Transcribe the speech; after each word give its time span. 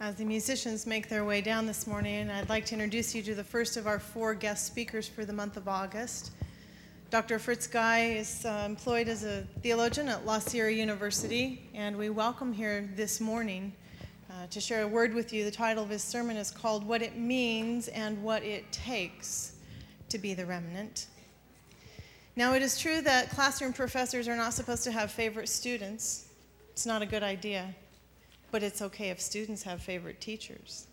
As 0.00 0.14
the 0.14 0.24
musicians 0.24 0.86
make 0.86 1.08
their 1.08 1.24
way 1.24 1.40
down 1.40 1.66
this 1.66 1.84
morning, 1.84 2.30
I'd 2.30 2.48
like 2.48 2.64
to 2.66 2.74
introduce 2.74 3.16
you 3.16 3.22
to 3.24 3.34
the 3.34 3.42
first 3.42 3.76
of 3.76 3.88
our 3.88 3.98
four 3.98 4.32
guest 4.32 4.64
speakers 4.64 5.08
for 5.08 5.24
the 5.24 5.32
month 5.32 5.56
of 5.56 5.66
August. 5.66 6.30
Dr. 7.10 7.40
Fritz 7.40 7.66
Guy 7.66 8.10
is 8.10 8.44
uh, 8.44 8.62
employed 8.64 9.08
as 9.08 9.24
a 9.24 9.42
theologian 9.60 10.08
at 10.08 10.24
La 10.24 10.38
Sierra 10.38 10.70
University, 10.70 11.68
and 11.74 11.96
we 11.96 12.10
welcome 12.10 12.52
here 12.52 12.88
this 12.94 13.20
morning 13.20 13.72
uh, 14.30 14.46
to 14.50 14.60
share 14.60 14.82
a 14.82 14.86
word 14.86 15.14
with 15.14 15.32
you. 15.32 15.44
The 15.44 15.50
title 15.50 15.82
of 15.82 15.90
his 15.90 16.04
sermon 16.04 16.36
is 16.36 16.52
called 16.52 16.86
What 16.86 17.02
It 17.02 17.16
Means 17.16 17.88
and 17.88 18.22
What 18.22 18.44
It 18.44 18.70
Takes 18.70 19.54
to 20.10 20.18
Be 20.18 20.32
the 20.32 20.46
Remnant. 20.46 21.06
Now, 22.36 22.54
it 22.54 22.62
is 22.62 22.78
true 22.78 23.00
that 23.00 23.30
classroom 23.30 23.72
professors 23.72 24.28
are 24.28 24.36
not 24.36 24.54
supposed 24.54 24.84
to 24.84 24.92
have 24.92 25.10
favorite 25.10 25.48
students. 25.48 26.28
It's 26.70 26.86
not 26.86 27.02
a 27.02 27.06
good 27.06 27.24
idea. 27.24 27.74
But 28.50 28.62
it's 28.62 28.80
okay 28.82 29.10
if 29.10 29.20
students 29.20 29.62
have 29.62 29.82
favorite 29.82 30.20
teachers. 30.20 30.86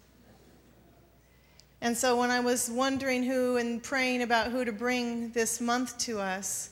And 1.81 1.95
so 1.95 2.17
when 2.17 2.31
I 2.31 2.39
was 2.39 2.69
wondering 2.69 3.23
who 3.23 3.57
and 3.57 3.81
praying 3.83 4.23
about 4.23 4.51
who 4.51 4.65
to 4.65 4.71
bring 4.71 5.29
this 5.31 5.61
month 5.61 5.97
to 5.99 6.19
us, 6.19 6.71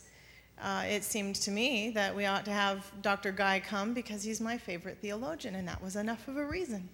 uh, 0.61 0.85
it 0.87 1.03
seemed 1.03 1.35
to 1.35 1.51
me 1.51 1.89
that 1.91 2.15
we 2.15 2.25
ought 2.25 2.45
to 2.45 2.51
have 2.51 2.89
Dr. 3.01 3.31
Guy 3.31 3.59
come 3.59 3.93
because 3.93 4.23
he's 4.23 4.39
my 4.39 4.57
favorite 4.57 4.97
theologian, 5.01 5.55
and 5.55 5.67
that 5.67 5.83
was 5.83 5.97
enough 5.97 6.27
of 6.27 6.37
a 6.37 6.45
reason. 6.45 6.87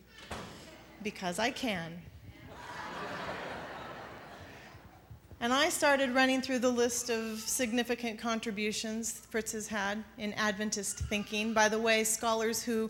Because 1.04 1.40
I 1.40 1.52
can. 1.52 2.02
and 5.40 5.54
I 5.54 5.70
started 5.70 6.16
running 6.16 6.42
through 6.42 6.60
the 6.60 6.72
list 6.72 7.10
of 7.12 7.40
significant 7.40 8.20
contributions 8.20 9.22
Fritz 9.30 9.52
has 9.52 9.68
had 9.68 10.04
in 10.18 10.34
Adventist 10.34 11.00
thinking. 11.08 11.54
By 11.54 11.70
the 11.70 11.80
way, 11.80 12.04
scholars 12.04 12.64
who 12.64 12.90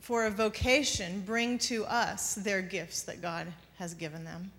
for 0.00 0.26
a 0.26 0.30
vocation 0.30 1.22
bring 1.26 1.58
to 1.58 1.84
us 1.86 2.34
their 2.34 2.62
gifts 2.62 3.02
that 3.02 3.20
God 3.20 3.46
has 3.78 3.94
given 3.94 4.24
them. 4.24 4.50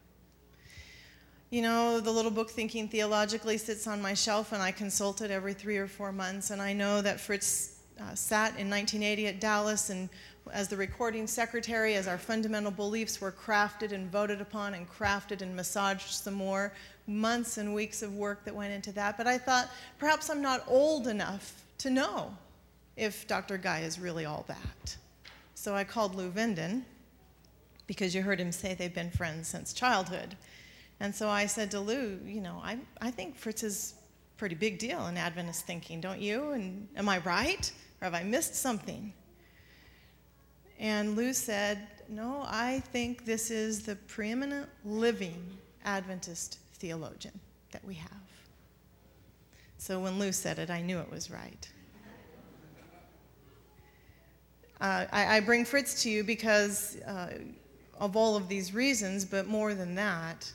You 1.50 1.64
know, 1.64 2.00
the 2.00 2.12
little 2.12 2.30
book 2.30 2.52
Thinking 2.52 2.88
Theologically 2.88 3.58
sits 3.58 3.88
on 3.88 4.02
my 4.02 4.14
shelf, 4.14 4.52
and 4.52 4.62
I 4.62 4.72
consult 4.72 5.22
it 5.22 5.32
every 5.32 5.54
three 5.54 5.78
or 5.78 5.88
four 5.88 6.12
months. 6.12 6.52
And 6.52 6.62
I 6.62 6.74
know 6.74 7.02
that 7.02 7.20
Fritz 7.20 7.80
uh, 8.00 8.14
sat 8.14 8.50
in 8.60 8.70
1980 8.70 9.28
at 9.28 9.40
Dallas 9.40 9.90
and 9.90 10.10
as 10.54 10.68
the 10.68 10.78
recording 10.78 11.28
secretary, 11.28 11.96
as 11.96 12.08
our 12.08 12.18
fundamental 12.18 12.72
beliefs 12.72 13.22
were 13.22 13.32
crafted 13.32 13.92
and 13.92 14.12
voted 14.12 14.42
upon 14.42 14.74
and 14.74 14.90
crafted 14.90 15.42
and 15.42 15.56
massaged 15.56 16.10
some 16.12 16.34
more, 16.34 16.74
months 17.08 17.58
and 17.58 17.74
weeks 17.74 18.02
of 18.02 18.16
work 18.16 18.44
that 18.46 18.56
went 18.56 18.74
into 18.74 18.92
that. 18.94 19.18
But 19.18 19.28
I 19.28 19.38
thought 19.38 19.70
perhaps 19.98 20.30
I'm 20.30 20.42
not 20.42 20.64
old 20.68 21.08
enough 21.08 21.64
to 21.80 21.90
know 21.90 22.36
if 22.96 23.28
Dr. 23.28 23.58
Guy 23.58 23.82
is 23.82 24.00
really 24.00 24.26
all 24.26 24.46
that. 24.48 24.98
So 25.60 25.76
I 25.76 25.84
called 25.84 26.16
Lou 26.16 26.32
Venden 26.32 26.84
because 27.86 28.16
you 28.16 28.22
heard 28.22 28.40
him 28.40 28.50
say 28.50 28.76
they've 28.76 28.94
been 28.94 29.12
friends 29.12 29.50
since 29.50 29.74
childhood. 29.74 30.38
And 31.02 31.14
so 31.14 31.28
I 31.28 31.48
said 31.48 31.70
to 31.72 31.82
Lou, 31.82 32.18
you 32.26 32.40
know, 32.40 32.62
I, 32.64 32.78
I 33.02 33.12
think 33.12 33.36
Fritz 33.36 33.62
is 33.64 33.96
pretty 34.38 34.56
big 34.56 34.80
deal 34.80 35.06
in 35.08 35.18
Adventist 35.18 35.68
thinking, 35.68 36.00
don't 36.00 36.22
you? 36.22 36.52
And 36.52 36.88
am 36.96 37.10
I 37.10 37.18
right? 37.20 37.70
Or 38.00 38.06
have 38.06 38.14
I 38.14 38.24
missed 38.24 38.56
something? 38.56 39.12
And 40.80 41.18
Lou 41.18 41.34
said, 41.34 41.86
no, 42.08 42.46
I 42.48 42.82
think 42.94 43.26
this 43.26 43.52
is 43.52 43.82
the 43.82 43.98
preeminent 43.98 44.70
living 44.86 45.46
Adventist 45.84 46.60
theologian 46.76 47.38
that 47.72 47.84
we 47.84 47.96
have. 47.96 48.12
So 49.78 50.00
when 50.00 50.20
Lou 50.20 50.32
said 50.32 50.58
it, 50.58 50.70
I 50.70 50.82
knew 50.82 51.00
it 51.00 51.12
was 51.12 51.30
right. 51.30 51.70
Uh, 54.82 55.06
I, 55.12 55.38
I, 55.38 55.40
bring 55.42 55.66
Fritz 55.66 56.04
to 56.04 56.10
you 56.10 56.24
because 56.24 56.98
uh, 57.02 57.32
of 58.00 58.16
all 58.16 58.38
of 58.38 58.48
these 58.48 58.74
reasons, 58.74 59.26
but 59.26 59.46
more 59.46 59.74
than 59.74 59.94
that, 59.96 60.50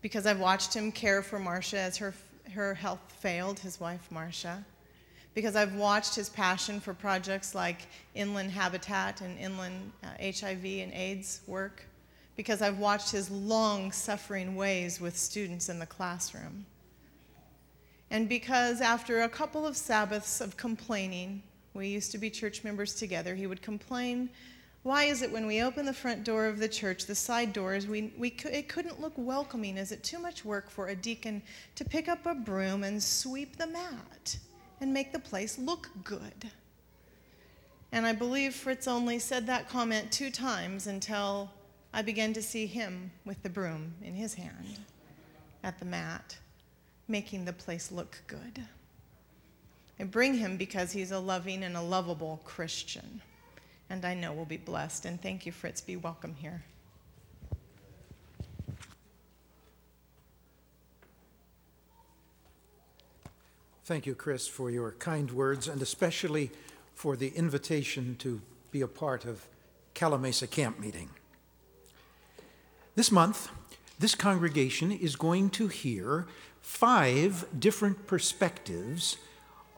because 0.00 0.26
I've 0.26 0.38
watched 0.38 0.74
him 0.74 0.92
care 0.92 1.22
for 1.22 1.40
Marcia 1.40 1.78
as 1.78 1.96
her, 1.96 2.14
her 2.52 2.74
health 2.74 3.00
failed, 3.18 3.58
his 3.58 3.80
wife 3.80 4.06
Marcia, 4.12 4.64
because 5.34 5.56
I've 5.56 5.74
watched 5.74 6.14
his 6.14 6.28
passion 6.28 6.78
for 6.78 6.94
projects 6.94 7.52
like 7.52 7.88
inland 8.14 8.52
habitat 8.52 9.22
and 9.22 9.36
inland 9.40 9.90
uh, 10.04 10.08
HIV 10.20 10.64
and 10.64 10.92
AIDS 10.92 11.40
work, 11.48 11.84
because 12.36 12.62
I've 12.62 12.78
watched 12.78 13.10
his 13.10 13.28
long 13.28 13.90
suffering 13.90 14.54
ways 14.54 15.00
with 15.00 15.16
students 15.18 15.68
in 15.68 15.80
the 15.80 15.86
classroom. 15.86 16.64
And 18.08 18.28
because 18.28 18.80
after 18.80 19.22
a 19.22 19.28
couple 19.28 19.66
of 19.66 19.76
Sabbaths 19.76 20.40
of 20.40 20.56
complaining, 20.56 21.42
we 21.74 21.88
used 21.88 22.12
to 22.12 22.18
be 22.18 22.30
church 22.30 22.64
members 22.64 22.94
together. 22.94 23.34
He 23.34 23.46
would 23.46 23.62
complain, 23.62 24.28
Why 24.82 25.04
is 25.04 25.22
it 25.22 25.32
when 25.32 25.46
we 25.46 25.62
open 25.62 25.86
the 25.86 25.92
front 25.92 26.24
door 26.24 26.46
of 26.46 26.58
the 26.58 26.68
church, 26.68 27.06
the 27.06 27.14
side 27.14 27.52
doors, 27.52 27.86
we, 27.86 28.12
we, 28.18 28.36
it 28.50 28.68
couldn't 28.68 29.00
look 29.00 29.14
welcoming? 29.16 29.76
Is 29.76 29.92
it 29.92 30.02
too 30.02 30.18
much 30.18 30.44
work 30.44 30.70
for 30.70 30.88
a 30.88 30.96
deacon 30.96 31.42
to 31.76 31.84
pick 31.84 32.08
up 32.08 32.26
a 32.26 32.34
broom 32.34 32.84
and 32.84 33.02
sweep 33.02 33.56
the 33.56 33.66
mat 33.66 34.38
and 34.80 34.92
make 34.92 35.12
the 35.12 35.18
place 35.18 35.58
look 35.58 35.88
good? 36.04 36.50
And 37.92 38.06
I 38.06 38.12
believe 38.12 38.54
Fritz 38.54 38.88
only 38.88 39.18
said 39.18 39.46
that 39.46 39.68
comment 39.68 40.10
two 40.10 40.30
times 40.30 40.86
until 40.86 41.50
I 41.92 42.00
began 42.00 42.32
to 42.32 42.42
see 42.42 42.66
him 42.66 43.10
with 43.26 43.42
the 43.42 43.50
broom 43.50 43.92
in 44.02 44.14
his 44.14 44.34
hand 44.34 44.78
at 45.62 45.78
the 45.78 45.84
mat, 45.84 46.38
making 47.06 47.44
the 47.44 47.52
place 47.52 47.92
look 47.92 48.22
good. 48.26 48.62
I 49.98 50.04
bring 50.04 50.34
him 50.34 50.56
because 50.56 50.92
he's 50.92 51.12
a 51.12 51.18
loving 51.18 51.62
and 51.62 51.76
a 51.76 51.82
lovable 51.82 52.40
Christian. 52.44 53.20
And 53.90 54.04
I 54.04 54.14
know 54.14 54.32
we'll 54.32 54.44
be 54.44 54.56
blessed. 54.56 55.04
And 55.04 55.20
thank 55.20 55.46
you, 55.46 55.52
Fritz. 55.52 55.80
Be 55.80 55.96
welcome 55.96 56.34
here. 56.34 56.62
Thank 63.84 64.06
you, 64.06 64.14
Chris, 64.14 64.46
for 64.46 64.70
your 64.70 64.92
kind 64.92 65.30
words 65.30 65.68
and 65.68 65.82
especially 65.82 66.50
for 66.94 67.16
the 67.16 67.28
invitation 67.28 68.16
to 68.20 68.40
be 68.70 68.80
a 68.80 68.86
part 68.86 69.24
of 69.24 69.46
Calimesa 69.94 70.48
Camp 70.50 70.78
Meeting. 70.78 71.10
This 72.94 73.10
month, 73.10 73.50
this 73.98 74.14
congregation 74.14 74.92
is 74.92 75.16
going 75.16 75.50
to 75.50 75.68
hear 75.68 76.26
five 76.60 77.44
different 77.58 78.06
perspectives 78.06 79.16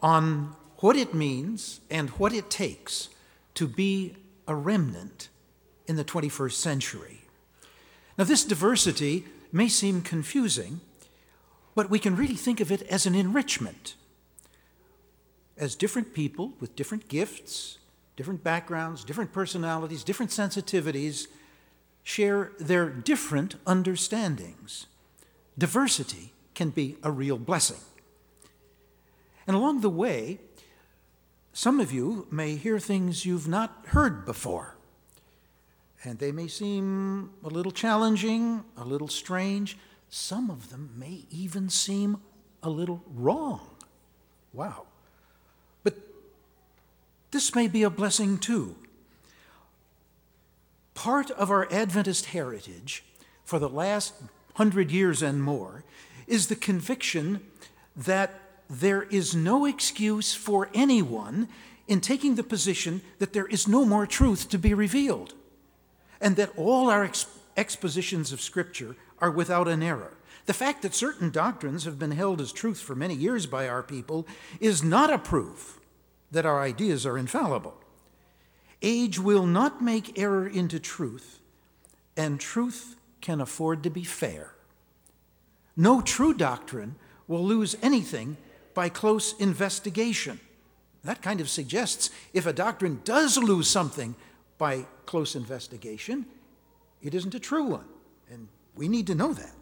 on 0.05 0.55
what 0.81 0.95
it 0.95 1.15
means 1.15 1.81
and 1.89 2.11
what 2.11 2.31
it 2.31 2.47
takes 2.47 3.09
to 3.55 3.67
be 3.67 4.15
a 4.47 4.53
remnant 4.53 5.29
in 5.87 5.95
the 5.95 6.05
21st 6.05 6.51
century. 6.51 7.21
Now, 8.15 8.25
this 8.25 8.45
diversity 8.45 9.25
may 9.51 9.67
seem 9.67 10.03
confusing, 10.03 10.79
but 11.73 11.89
we 11.89 11.97
can 11.97 12.15
really 12.15 12.35
think 12.35 12.59
of 12.59 12.71
it 12.71 12.83
as 12.83 13.07
an 13.07 13.15
enrichment. 13.15 13.95
As 15.57 15.73
different 15.73 16.13
people 16.13 16.53
with 16.59 16.75
different 16.75 17.07
gifts, 17.07 17.79
different 18.15 18.43
backgrounds, 18.43 19.03
different 19.03 19.33
personalities, 19.33 20.03
different 20.03 20.29
sensitivities 20.29 21.25
share 22.03 22.51
their 22.59 22.89
different 22.89 23.55
understandings. 23.65 24.85
Diversity 25.57 26.31
can 26.53 26.69
be 26.69 26.97
a 27.01 27.09
real 27.09 27.39
blessing. 27.39 27.79
And 29.47 29.55
along 29.55 29.81
the 29.81 29.89
way, 29.89 30.39
some 31.53 31.79
of 31.79 31.91
you 31.91 32.27
may 32.31 32.55
hear 32.55 32.79
things 32.79 33.25
you've 33.25 33.47
not 33.47 33.85
heard 33.87 34.25
before. 34.25 34.75
And 36.03 36.19
they 36.19 36.31
may 36.31 36.47
seem 36.47 37.31
a 37.43 37.47
little 37.47 37.71
challenging, 37.71 38.63
a 38.77 38.83
little 38.83 39.07
strange. 39.07 39.77
Some 40.09 40.49
of 40.49 40.69
them 40.69 40.91
may 40.97 41.23
even 41.31 41.69
seem 41.69 42.17
a 42.61 42.69
little 42.69 43.01
wrong. 43.13 43.61
Wow. 44.53 44.85
But 45.83 45.95
this 47.31 47.55
may 47.55 47.67
be 47.67 47.83
a 47.83 47.89
blessing 47.89 48.37
too. 48.37 48.75
Part 50.93 51.31
of 51.31 51.51
our 51.51 51.71
Adventist 51.71 52.27
heritage 52.27 53.03
for 53.43 53.59
the 53.59 53.69
last 53.69 54.13
hundred 54.55 54.91
years 54.91 55.21
and 55.21 55.41
more 55.43 55.83
is 56.27 56.47
the 56.47 56.55
conviction 56.55 57.41
that 57.95 58.44
there 58.69 59.03
is 59.03 59.35
no 59.35 59.65
excuse 59.65 60.33
for 60.33 60.69
anyone 60.73 61.47
in 61.87 62.01
taking 62.01 62.35
the 62.35 62.43
position 62.43 63.01
that 63.19 63.33
there 63.33 63.45
is 63.45 63.67
no 63.67 63.85
more 63.85 64.07
truth 64.07 64.49
to 64.49 64.57
be 64.57 64.73
revealed, 64.73 65.33
and 66.19 66.35
that 66.35 66.51
all 66.57 66.89
our 66.89 67.03
ex- 67.03 67.27
expositions 67.57 68.31
of 68.31 68.41
Scripture 68.41 68.95
are 69.19 69.31
without 69.31 69.67
an 69.67 69.83
error. 69.83 70.13
The 70.45 70.53
fact 70.53 70.81
that 70.81 70.93
certain 70.93 71.29
doctrines 71.29 71.85
have 71.85 71.97
been 71.97 72.11
held 72.11 72.41
as 72.41 72.51
truth 72.51 72.79
for 72.79 72.95
many 72.95 73.15
years 73.15 73.45
by 73.45 73.67
our 73.67 73.83
people 73.83 74.27
is 74.59 74.83
not 74.83 75.11
a 75.11 75.17
proof 75.17 75.79
that 76.31 76.45
our 76.45 76.61
ideas 76.61 77.05
are 77.05 77.17
infallible. 77.17 77.75
Age 78.81 79.19
will 79.19 79.45
not 79.45 79.81
make 79.81 80.19
error 80.19 80.47
into 80.47 80.79
truth, 80.79 81.39
and 82.17 82.39
truth 82.39 82.95
can 83.21 83.41
afford 83.41 83.83
to 83.83 83.89
be 83.89 84.03
fair. 84.03 84.53
No 85.75 86.01
true 86.01 86.33
doctrine 86.33 86.95
will 87.27 87.43
lose 87.43 87.75
anything 87.81 88.37
by 88.75 88.89
close 88.89 89.33
investigation. 89.39 90.39
That 91.03 91.21
kind 91.23 91.41
of 91.41 91.49
suggests 91.49 92.11
if 92.33 92.45
a 92.45 92.53
doctrine 92.53 93.01
does 93.03 93.37
lose 93.37 93.67
something 93.67 94.15
by 94.57 94.85
close 95.05 95.35
investigation, 95.35 96.25
it 97.01 97.15
isn't 97.15 97.33
a 97.33 97.39
true 97.39 97.63
one. 97.63 97.85
And 98.29 98.47
we 98.75 98.87
need 98.87 99.07
to 99.07 99.15
know 99.15 99.33
that. 99.33 99.53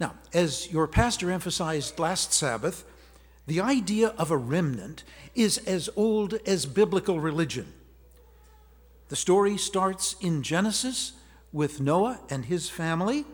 Now, 0.00 0.14
as 0.34 0.70
your 0.72 0.88
pastor 0.88 1.30
emphasized 1.30 1.98
last 1.98 2.32
Sabbath, 2.32 2.84
the 3.46 3.60
idea 3.60 4.08
of 4.18 4.30
a 4.30 4.36
remnant 4.36 5.04
is 5.34 5.58
as 5.58 5.88
old 5.96 6.34
as 6.46 6.66
biblical 6.66 7.20
religion. 7.20 7.72
The 9.08 9.16
story 9.16 9.58
starts 9.58 10.16
in 10.20 10.42
Genesis 10.42 11.12
with 11.52 11.80
Noah 11.80 12.20
and 12.30 12.46
his 12.46 12.70
family 12.70 13.26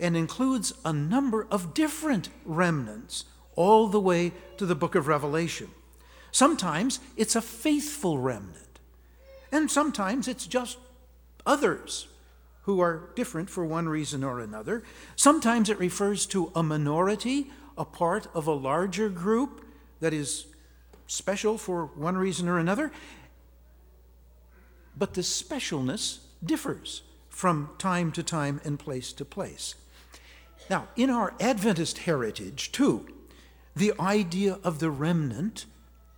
and 0.00 0.16
includes 0.16 0.72
a 0.84 0.92
number 0.92 1.46
of 1.50 1.74
different 1.74 2.28
remnants 2.44 3.24
all 3.56 3.88
the 3.88 4.00
way 4.00 4.32
to 4.56 4.66
the 4.66 4.74
book 4.74 4.94
of 4.94 5.08
Revelation. 5.08 5.68
Sometimes 6.30 7.00
it's 7.16 7.34
a 7.34 7.42
faithful 7.42 8.18
remnant, 8.18 8.78
and 9.50 9.70
sometimes 9.70 10.28
it's 10.28 10.46
just 10.46 10.78
others 11.44 12.06
who 12.62 12.80
are 12.80 13.10
different 13.16 13.48
for 13.48 13.64
one 13.64 13.88
reason 13.88 14.22
or 14.22 14.40
another. 14.40 14.84
Sometimes 15.16 15.70
it 15.70 15.78
refers 15.78 16.26
to 16.26 16.52
a 16.54 16.62
minority, 16.62 17.50
a 17.76 17.84
part 17.84 18.28
of 18.34 18.46
a 18.46 18.52
larger 18.52 19.08
group 19.08 19.64
that 20.00 20.12
is 20.12 20.46
special 21.06 21.56
for 21.56 21.86
one 21.86 22.16
reason 22.18 22.46
or 22.46 22.58
another. 22.58 22.92
But 24.96 25.14
the 25.14 25.22
specialness 25.22 26.18
differs 26.44 27.02
from 27.30 27.70
time 27.78 28.12
to 28.12 28.22
time 28.22 28.60
and 28.64 28.78
place 28.78 29.12
to 29.14 29.24
place. 29.24 29.74
Now, 30.70 30.88
in 30.96 31.10
our 31.10 31.34
Adventist 31.40 31.98
heritage, 31.98 32.72
too, 32.72 33.06
the 33.74 33.92
idea 33.98 34.58
of 34.62 34.78
the 34.80 34.90
remnant 34.90 35.66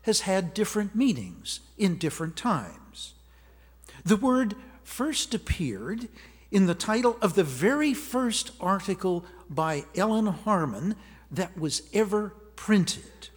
has 0.02 0.23
had 0.23 0.55
different 0.55 0.94
meanings 0.94 1.61
in 1.76 1.99
different 1.99 2.37
times. 2.37 3.14
The 4.05 4.17
word 4.17 4.56
first 4.82 5.35
appeared 5.35 6.08
in 6.50 6.67
the 6.67 6.75
title 6.75 7.17
of 7.23 7.35
the 7.35 7.44
very 7.44 7.94
first 7.94 8.50
article 8.61 9.25
by 9.49 9.85
Ellen 9.94 10.26
Harmon 10.26 10.96
that 11.31 11.56
was 11.56 11.82
ever 11.93 12.31
printed. 12.56 13.29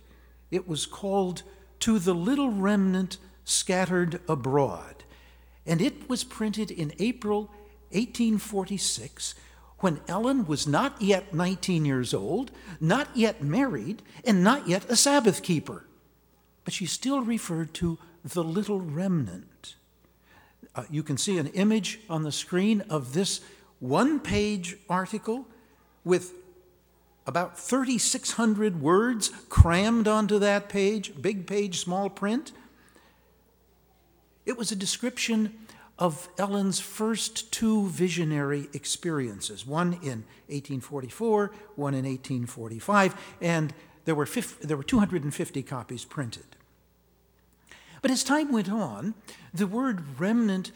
It 0.50 0.68
was 0.68 0.86
called 0.86 1.44
To 1.81 2.00
the 2.00 2.16
Little 2.16 2.51
Remnant 2.51 3.18
Scattered 3.44 4.21
Abroad, 4.27 5.04
and 5.66 5.81
it 5.81 6.09
was 6.09 6.24
printed 6.24 6.71
in 6.71 6.94
April 6.98 7.51
1846 7.92 9.36
when 9.83 10.00
Ellen 10.07 10.47
was 10.47 10.65
not 10.65 11.01
yet 11.01 11.33
19 11.33 11.83
years 11.83 12.13
old, 12.13 12.51
not 12.80 13.09
yet 13.15 13.44
married, 13.44 14.01
and 14.24 14.41
not 14.41 14.65
yet 14.65 14.89
a 14.89 14.95
Sabbath 14.95 15.44
keeper. 15.44 15.85
But 16.63 16.74
she 16.74 16.85
still 16.85 17.21
referred 17.21 17.74
to 17.75 18.00
the 18.24 18.45
little 18.45 18.80
remnant. 18.80 19.75
Uh, 20.74 20.85
you 20.89 21.03
can 21.03 21.18
see 21.18 21.38
an 21.38 21.47
image 21.47 22.00
on 22.09 22.24
the 22.24 22.31
screen 22.31 22.81
of 22.89 23.13
this 23.13 23.41
one 23.80 24.21
page 24.21 24.77
article 24.89 25.45
with 26.06 26.31
about 27.27 27.59
3,600 27.59 28.81
words 28.81 29.31
crammed 29.50 30.07
onto 30.07 30.39
that 30.39 30.69
page, 30.69 31.12
big 31.21 31.45
page, 31.45 31.80
small 31.80 32.09
print. 32.09 32.53
It 34.45 34.57
was 34.57 34.71
a 34.71 34.77
description 34.77 35.53
of 36.00 36.28
Ellen's 36.38 36.80
first 36.80 37.51
two 37.51 37.88
visionary 37.88 38.68
experiences, 38.74 39.66
one 39.66 39.94
in 39.94 40.25
1844, 40.48 41.51
one 41.75 41.94
in 41.94 42.06
1845, 42.06 43.16
and 43.42 43.74
there 44.06 44.16
were, 44.16 44.25
50, 44.25 44.68
there 44.68 44.78
were 44.78 44.84
250 44.84 45.63
copies 45.63 46.04
printed. 46.04 46.44
But 48.01 48.12
as 48.12 48.24
time 48.24 48.51
went 48.51 48.69
on, 48.69 49.13
the 49.54 49.68
word 49.68 50.19
remnant 50.19 50.72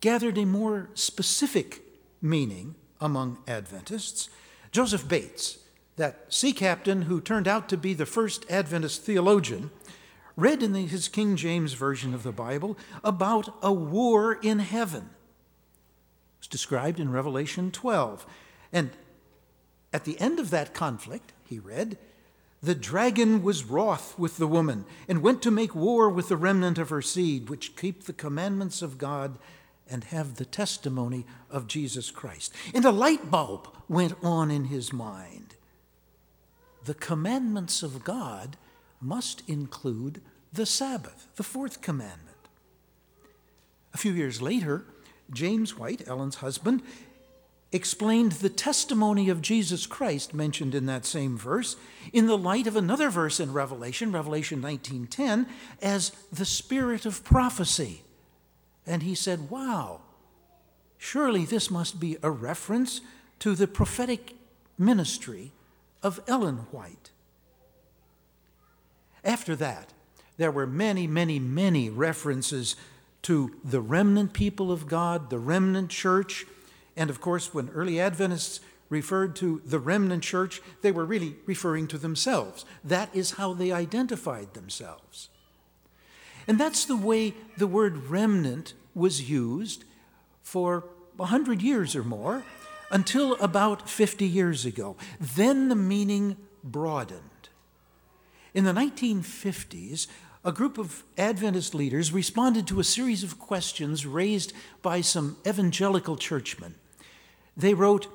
gathered 0.00 0.36
a 0.36 0.44
more 0.44 0.90
specific 0.94 1.80
meaning 2.20 2.74
among 3.00 3.38
Adventists. 3.48 4.28
Joseph 4.72 5.08
Bates, 5.08 5.58
that 5.96 6.26
sea 6.28 6.52
captain 6.52 7.02
who 7.02 7.20
turned 7.20 7.48
out 7.48 7.68
to 7.68 7.76
be 7.76 7.94
the 7.94 8.06
first 8.06 8.44
Adventist 8.50 9.02
theologian, 9.02 9.70
read 10.36 10.62
in 10.62 10.72
the, 10.72 10.86
his 10.86 11.08
King 11.08 11.36
James 11.36 11.74
Version 11.74 12.14
of 12.14 12.22
the 12.22 12.32
Bible 12.32 12.76
about 13.04 13.54
a 13.62 13.72
war 13.72 14.38
in 14.42 14.60
heaven. 14.60 15.10
It's 16.38 16.48
described 16.48 16.98
in 16.98 17.12
Revelation 17.12 17.70
12. 17.70 18.26
And 18.72 18.90
at 19.92 20.04
the 20.04 20.18
end 20.20 20.38
of 20.38 20.50
that 20.50 20.74
conflict, 20.74 21.32
he 21.44 21.58
read, 21.58 21.98
the 22.62 22.74
dragon 22.74 23.42
was 23.42 23.64
wroth 23.64 24.16
with 24.16 24.36
the 24.36 24.46
woman 24.46 24.84
and 25.08 25.20
went 25.20 25.42
to 25.42 25.50
make 25.50 25.74
war 25.74 26.08
with 26.08 26.28
the 26.28 26.36
remnant 26.36 26.78
of 26.78 26.90
her 26.90 27.02
seed, 27.02 27.50
which 27.50 27.76
keep 27.76 28.04
the 28.04 28.12
commandments 28.12 28.82
of 28.82 28.98
God 28.98 29.36
and 29.90 30.04
have 30.04 30.36
the 30.36 30.44
testimony 30.44 31.26
of 31.50 31.66
Jesus 31.66 32.10
Christ. 32.10 32.54
And 32.72 32.84
a 32.84 32.92
light 32.92 33.30
bulb 33.30 33.68
went 33.88 34.14
on 34.22 34.50
in 34.50 34.66
his 34.66 34.92
mind. 34.92 35.56
The 36.84 36.94
commandments 36.94 37.82
of 37.82 38.04
God 38.04 38.56
must 39.02 39.42
include 39.48 40.22
the 40.52 40.66
Sabbath, 40.66 41.28
the 41.36 41.42
fourth 41.42 41.80
commandment. 41.80 42.28
A 43.94 43.98
few 43.98 44.12
years 44.12 44.40
later, 44.40 44.84
James 45.32 45.76
White, 45.78 46.06
Ellen's 46.06 46.36
husband, 46.36 46.82
explained 47.72 48.32
the 48.32 48.50
testimony 48.50 49.30
of 49.30 49.40
Jesus 49.40 49.86
Christ 49.86 50.34
mentioned 50.34 50.74
in 50.74 50.84
that 50.86 51.06
same 51.06 51.38
verse 51.38 51.76
in 52.12 52.26
the 52.26 52.36
light 52.36 52.66
of 52.66 52.76
another 52.76 53.08
verse 53.08 53.40
in 53.40 53.52
Revelation, 53.52 54.12
Revelation 54.12 54.60
19:10, 54.60 55.46
as 55.80 56.12
the 56.30 56.44
spirit 56.44 57.06
of 57.06 57.24
prophecy. 57.24 58.02
And 58.84 59.02
he 59.02 59.14
said, 59.14 59.48
"Wow. 59.48 60.02
Surely 60.98 61.46
this 61.46 61.70
must 61.70 61.98
be 61.98 62.18
a 62.22 62.30
reference 62.30 63.00
to 63.38 63.54
the 63.54 63.66
prophetic 63.66 64.36
ministry 64.76 65.52
of 66.02 66.20
Ellen 66.26 66.66
White." 66.72 67.11
After 69.24 69.54
that, 69.56 69.92
there 70.36 70.50
were 70.50 70.66
many, 70.66 71.06
many, 71.06 71.38
many 71.38 71.88
references 71.88 72.76
to 73.22 73.56
the 73.62 73.80
remnant 73.80 74.32
people 74.32 74.72
of 74.72 74.88
God, 74.88 75.30
the 75.30 75.38
remnant 75.38 75.90
church, 75.90 76.46
and 76.96 77.08
of 77.08 77.20
course, 77.20 77.54
when 77.54 77.68
early 77.70 78.00
Adventists 78.00 78.60
referred 78.88 79.34
to 79.36 79.62
the 79.64 79.78
remnant 79.78 80.22
church, 80.22 80.60
they 80.82 80.92
were 80.92 81.04
really 81.04 81.36
referring 81.46 81.86
to 81.88 81.98
themselves. 81.98 82.64
That 82.84 83.14
is 83.14 83.32
how 83.32 83.54
they 83.54 83.72
identified 83.72 84.52
themselves. 84.52 85.28
And 86.46 86.58
that's 86.58 86.84
the 86.84 86.96
way 86.96 87.34
the 87.56 87.66
word 87.66 88.08
remnant 88.08 88.74
was 88.94 89.30
used 89.30 89.84
for 90.42 90.84
a 91.18 91.26
hundred 91.26 91.62
years 91.62 91.96
or 91.96 92.02
more 92.02 92.42
until 92.90 93.34
about 93.36 93.88
50 93.88 94.26
years 94.26 94.66
ago. 94.66 94.96
Then 95.18 95.68
the 95.68 95.76
meaning 95.76 96.36
broadened. 96.62 97.31
In 98.54 98.64
the 98.64 98.72
1950s, 98.72 100.06
a 100.44 100.52
group 100.52 100.76
of 100.76 101.04
Adventist 101.16 101.74
leaders 101.74 102.12
responded 102.12 102.66
to 102.66 102.80
a 102.80 102.84
series 102.84 103.22
of 103.22 103.38
questions 103.38 104.04
raised 104.04 104.52
by 104.82 105.00
some 105.00 105.36
evangelical 105.46 106.16
churchmen. 106.16 106.74
They 107.56 107.74
wrote, 107.74 108.08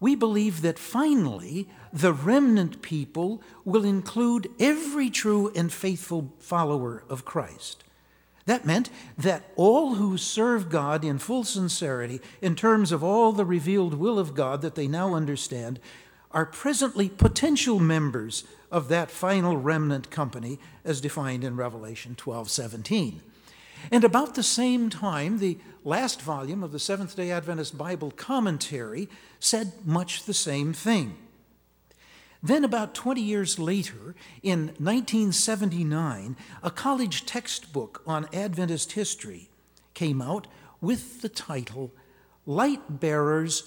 We 0.00 0.14
believe 0.14 0.62
that 0.62 0.78
finally 0.78 1.68
the 1.92 2.12
remnant 2.12 2.82
people 2.82 3.40
will 3.64 3.84
include 3.84 4.50
every 4.58 5.08
true 5.10 5.52
and 5.54 5.72
faithful 5.72 6.32
follower 6.40 7.04
of 7.08 7.24
Christ. 7.24 7.84
That 8.46 8.66
meant 8.66 8.90
that 9.16 9.44
all 9.56 9.94
who 9.94 10.18
serve 10.18 10.68
God 10.68 11.04
in 11.04 11.18
full 11.18 11.44
sincerity, 11.44 12.20
in 12.42 12.56
terms 12.56 12.92
of 12.92 13.02
all 13.02 13.32
the 13.32 13.46
revealed 13.46 13.94
will 13.94 14.18
of 14.18 14.34
God 14.34 14.60
that 14.60 14.74
they 14.74 14.88
now 14.88 15.14
understand, 15.14 15.80
are 16.30 16.44
presently 16.44 17.08
potential 17.08 17.78
members 17.78 18.44
of 18.74 18.88
that 18.88 19.08
final 19.08 19.56
remnant 19.56 20.10
company 20.10 20.58
as 20.84 21.00
defined 21.00 21.44
in 21.44 21.54
Revelation 21.54 22.16
12:17. 22.16 23.20
And 23.92 24.02
about 24.02 24.34
the 24.34 24.42
same 24.42 24.90
time, 24.90 25.38
the 25.38 25.58
last 25.84 26.20
volume 26.20 26.64
of 26.64 26.72
the 26.72 26.80
Seventh 26.80 27.14
day 27.14 27.30
Adventist 27.30 27.78
Bible 27.78 28.10
Commentary 28.10 29.08
said 29.38 29.86
much 29.86 30.24
the 30.24 30.34
same 30.34 30.72
thing. 30.72 31.16
Then, 32.42 32.64
about 32.64 32.96
20 32.96 33.20
years 33.20 33.60
later, 33.60 34.16
in 34.42 34.74
1979, 34.78 36.36
a 36.60 36.70
college 36.70 37.24
textbook 37.26 38.02
on 38.08 38.28
Adventist 38.34 38.92
history 38.92 39.48
came 39.94 40.20
out 40.20 40.48
with 40.80 41.22
the 41.22 41.28
title 41.28 41.92
Light 42.44 43.00
Bearers 43.00 43.62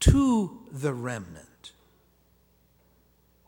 to 0.00 0.58
the 0.72 0.94
Remnant. 0.94 1.57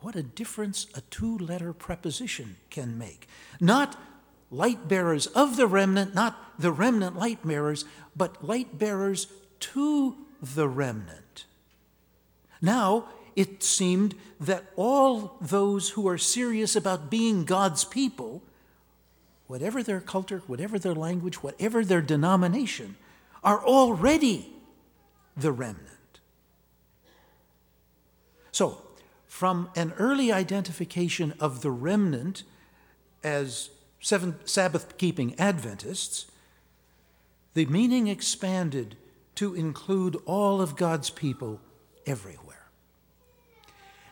What 0.00 0.16
a 0.16 0.22
difference 0.22 0.86
a 0.94 1.02
two 1.02 1.38
letter 1.38 1.72
preposition 1.72 2.56
can 2.70 2.96
make. 2.98 3.28
Not 3.60 3.98
light 4.50 4.88
bearers 4.88 5.26
of 5.28 5.56
the 5.56 5.66
remnant, 5.66 6.14
not 6.14 6.36
the 6.58 6.72
remnant 6.72 7.16
light 7.16 7.46
bearers, 7.46 7.84
but 8.16 8.44
light 8.44 8.78
bearers 8.78 9.26
to 9.60 10.16
the 10.42 10.68
remnant. 10.68 11.44
Now, 12.62 13.06
it 13.36 13.62
seemed 13.62 14.14
that 14.40 14.64
all 14.76 15.36
those 15.40 15.90
who 15.90 16.08
are 16.08 16.18
serious 16.18 16.74
about 16.74 17.10
being 17.10 17.44
God's 17.44 17.84
people 17.84 18.42
whatever 19.50 19.82
their 19.82 20.00
culture, 20.00 20.44
whatever 20.46 20.78
their 20.78 20.94
language, 20.94 21.42
whatever 21.42 21.84
their 21.84 22.00
denomination, 22.00 22.94
are 23.42 23.58
already 23.64 24.48
the 25.36 25.50
remnant. 25.50 26.20
So, 28.52 28.80
from 29.30 29.70
an 29.76 29.92
early 29.96 30.32
identification 30.32 31.32
of 31.38 31.62
the 31.62 31.70
remnant 31.70 32.42
as 33.22 33.70
Sabbath 34.00 34.98
keeping 34.98 35.38
Adventists, 35.38 36.26
the 37.54 37.64
meaning 37.66 38.08
expanded 38.08 38.96
to 39.36 39.54
include 39.54 40.16
all 40.26 40.60
of 40.60 40.74
God's 40.74 41.10
people 41.10 41.60
everywhere. 42.04 42.66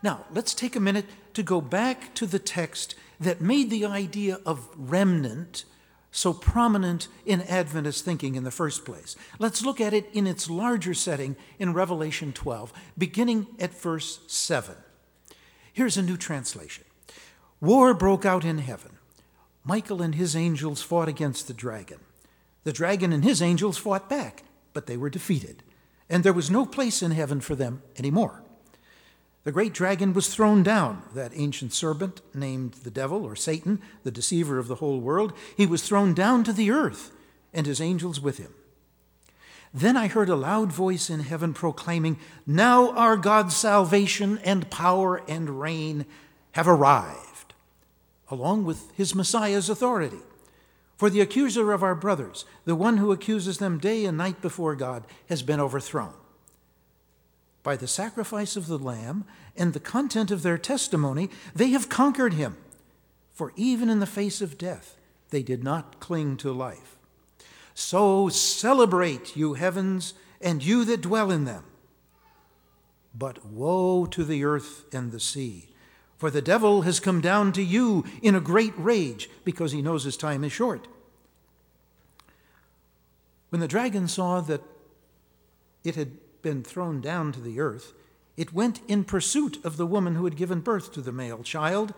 Now, 0.05 0.25
let's 0.33 0.55
take 0.55 0.77
a 0.77 0.81
minute 0.81 1.07
to 1.35 1.43
go 1.43 1.61
back 1.61 2.15
to 2.15 2.25
the 2.25 2.39
text 2.39 2.95
that 3.19 3.41
made 3.41 3.71
the 3.71 3.85
idea 3.85 4.39
of 4.47 4.69
remnant 4.77 5.65
so 6.13 6.33
prominent 6.33 7.09
in 7.27 7.43
Adventist 7.43 8.05
thinking 8.05 8.37
in 8.37 8.45
the 8.45 8.53
first 8.53 8.85
place. 8.85 9.17
Let's 9.41 9.65
look 9.65 9.81
at 9.81 9.93
it 9.93 10.09
in 10.13 10.29
its 10.29 10.49
larger 10.49 10.95
setting 10.95 11.35
in 11.59 11.75
Revelation 11.75 12.33
12, 12.33 12.73
beginning 12.97 13.49
at 13.59 13.75
verse 13.75 14.21
7. 14.29 14.77
Here's 15.79 15.97
a 15.97 16.03
new 16.03 16.17
translation 16.17 16.83
War 17.61 17.95
broke 17.95 18.25
out 18.25 18.45
in 18.45 18.59
heaven. 18.59 18.99
Michael 19.63 20.03
and 20.03 20.17
his 20.17 20.35
angels 20.35 20.83
fought 20.83 21.07
against 21.07 21.47
the 21.47 21.55
dragon. 21.55 22.01
The 22.65 22.73
dragon 22.73 23.13
and 23.13 23.23
his 23.23 23.41
angels 23.41 23.79
fought 23.79 24.11
back, 24.11 24.43
but 24.73 24.87
they 24.87 24.97
were 24.97 25.09
defeated, 25.09 25.63
and 26.11 26.25
there 26.25 26.33
was 26.33 26.51
no 26.51 26.67
place 26.67 27.01
in 27.01 27.13
heaven 27.13 27.41
for 27.41 27.55
them 27.55 27.83
anymore. 27.97 28.43
The 29.45 29.53
great 29.53 29.73
dragon 29.73 30.15
was 30.15 30.35
thrown 30.35 30.65
down, 30.65 31.05
that 31.15 31.31
ancient 31.37 31.73
serpent 31.73 32.23
named 32.35 32.73
the 32.83 32.91
devil 32.91 33.25
or 33.25 33.37
Satan, 33.37 33.81
the 34.03 34.11
deceiver 34.11 34.59
of 34.59 34.67
the 34.67 34.81
whole 34.83 34.99
world. 34.99 35.33
He 35.57 35.65
was 35.65 35.87
thrown 35.87 36.13
down 36.13 36.43
to 36.43 36.53
the 36.53 36.73
earth, 36.73 37.13
and 37.55 37.69
his 37.69 37.81
angels 37.81 38.21
with 38.21 38.39
him. 38.39 38.53
Then 39.73 39.97
I 39.97 40.09
heard 40.09 40.29
a 40.29 40.37
loud 40.37 40.73
voice 40.73 41.11
in 41.11 41.21
heaven 41.21 41.53
proclaiming, 41.55 42.19
Now 42.47 42.93
our 42.93 43.17
God's 43.17 43.57
salvation 43.57 44.39
and 44.45 44.71
power 44.71 45.23
and 45.29 45.61
reign 45.61 46.07
have 46.53 46.69
arrived, 46.69 47.55
along 48.31 48.65
with 48.65 48.91
his 48.97 49.15
Messiah's 49.15 49.69
authority. 49.69 50.21
For 50.97 51.11
the 51.11 51.21
accuser 51.21 51.73
of 51.73 51.83
our 51.83 51.95
brothers, 51.95 52.45
the 52.65 52.75
one 52.75 52.97
who 52.97 53.13
accuses 53.13 53.59
them 53.59 53.79
day 53.79 54.05
and 54.05 54.19
night 54.19 54.41
before 54.41 54.75
God, 54.75 55.05
has 55.29 55.43
been 55.43 55.61
overthrown 55.61 56.15
by 57.69 57.77
the 57.77 57.87
sacrifice 57.87 58.57
of 58.57 58.67
the 58.67 58.79
Lamb 58.79 59.27
and 59.55 59.75
the 59.75 59.79
content 59.79 60.31
of 60.31 60.43
their 60.43 60.57
testimony, 60.57 61.29
they 61.55 61.69
have 61.69 61.91
conquered 61.91 62.33
him. 62.33 62.57
For 63.31 63.53
even 63.57 63.91
in 63.91 64.01
the 64.01 64.07
face 64.07 64.41
of 64.41 64.57
death, 64.57 64.97
they 65.29 65.43
did 65.43 65.63
not 65.63 66.01
cling 66.01 66.39
to 66.39 66.51
life. 66.51 66.98
So 67.81 68.29
celebrate, 68.29 69.37
you 69.37 69.55
heavens, 69.55 70.13
and 70.41 70.65
you 70.65 70.85
that 70.87 71.01
dwell 71.01 71.31
in 71.31 71.45
them. 71.45 71.63
But 73.15 73.47
woe 73.47 74.05
to 74.07 74.25
the 74.25 74.45
earth 74.45 74.93
and 74.93 75.13
the 75.13 75.21
sea, 75.21 75.69
for 76.17 76.29
the 76.29 76.43
devil 76.43 76.83
has 76.83 76.99
come 76.99 77.21
down 77.21 77.53
to 77.53 77.63
you 77.63 78.05
in 78.21 78.35
a 78.35 78.41
great 78.41 78.75
rage, 78.77 79.31
because 79.45 79.71
he 79.71 79.81
knows 79.81 80.03
his 80.03 80.17
time 80.17 80.43
is 80.43 80.51
short. 80.51 80.89
When 83.51 83.61
the 83.61 83.69
dragon 83.69 84.09
saw 84.09 84.41
that 84.41 84.65
it 85.85 85.95
had 85.95 86.43
been 86.43 86.65
thrown 86.65 87.01
down 87.01 87.31
to 87.31 87.41
the 87.41 87.61
earth, 87.61 87.95
it 88.37 88.53
went 88.53 88.81
in 88.89 89.05
pursuit 89.05 89.65
of 89.65 89.77
the 89.77 89.87
woman 89.87 90.17
who 90.17 90.25
had 90.25 90.37
given 90.37 90.63
birth 90.63 90.93
to 90.95 91.01
the 91.01 91.13
male 91.13 91.45
child. 91.45 91.95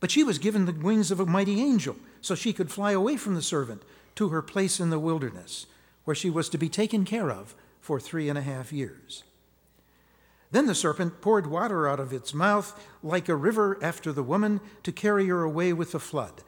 But 0.00 0.10
she 0.10 0.24
was 0.24 0.38
given 0.38 0.64
the 0.64 0.72
wings 0.72 1.10
of 1.10 1.20
a 1.20 1.26
mighty 1.26 1.60
angel, 1.60 1.96
so 2.22 2.34
she 2.34 2.54
could 2.54 2.72
fly 2.72 2.92
away 2.92 3.18
from 3.18 3.34
the 3.34 3.42
servant 3.42 3.82
to 4.16 4.28
her 4.28 4.42
place 4.42 4.80
in 4.80 4.90
the 4.90 4.98
wilderness, 4.98 5.66
where 6.04 6.14
she 6.14 6.30
was 6.30 6.48
to 6.48 6.58
be 6.58 6.68
taken 6.68 7.04
care 7.04 7.30
of 7.30 7.54
for 7.80 7.98
three 7.98 8.28
and 8.28 8.38
a 8.38 8.42
half 8.42 8.72
years. 8.72 9.24
Then 10.50 10.66
the 10.66 10.74
serpent 10.74 11.20
poured 11.20 11.46
water 11.46 11.88
out 11.88 12.00
of 12.00 12.12
its 12.12 12.34
mouth 12.34 12.78
like 13.02 13.28
a 13.28 13.36
river 13.36 13.78
after 13.82 14.12
the 14.12 14.22
woman 14.22 14.60
to 14.82 14.92
carry 14.92 15.28
her 15.28 15.42
away 15.42 15.72
with 15.72 15.92
the 15.92 16.00
flood. 16.00 16.42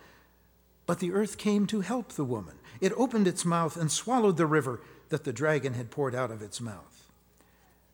But 0.87 0.99
the 0.99 1.13
earth 1.13 1.39
came 1.39 1.67
to 1.69 1.81
help 1.81 2.13
the 2.13 2.25
woman. 2.25 2.57
It 2.81 2.93
opened 2.97 3.29
its 3.29 3.45
mouth 3.45 3.77
and 3.77 3.91
swallowed 3.91 4.37
the 4.37 4.47
river 4.47 4.81
that 5.11 5.25
the 5.25 5.33
dragon 5.33 5.75
had 5.75 5.91
poured 5.91 6.15
out 6.15 6.31
of 6.33 6.43
its 6.43 6.61
mouth. 6.61 7.11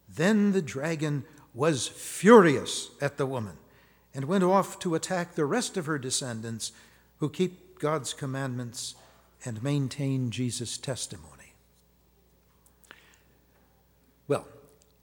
Then 0.09 0.53
the 0.53 0.63
dragon 0.63 1.25
was 1.53 1.89
furious 1.89 2.91
at 3.01 3.19
the 3.19 3.27
woman 3.27 3.59
and 4.15 4.25
went 4.25 4.45
off 4.45 4.79
to 4.79 4.95
attack 4.95 5.35
the 5.35 5.45
rest 5.45 5.77
of 5.77 5.87
her 5.87 5.99
descendants 5.99 6.73
who 7.19 7.29
keep 7.29 7.79
God's 7.79 8.15
commandments 8.15 8.95
and 9.45 9.63
maintain 9.63 10.31
Jesus' 10.31 10.79
testimony. 10.79 11.55
Well, 14.27 14.47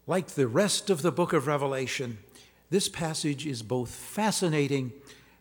like 0.08 0.28
the 0.30 0.48
rest 0.48 0.90
of 0.90 1.02
the 1.02 1.12
book 1.12 1.34
of 1.34 1.48
Revelation, 1.48 2.20
this 2.70 2.90
passage 2.90 3.46
is 3.46 3.64
both 3.64 3.90
fascinating 3.90 4.94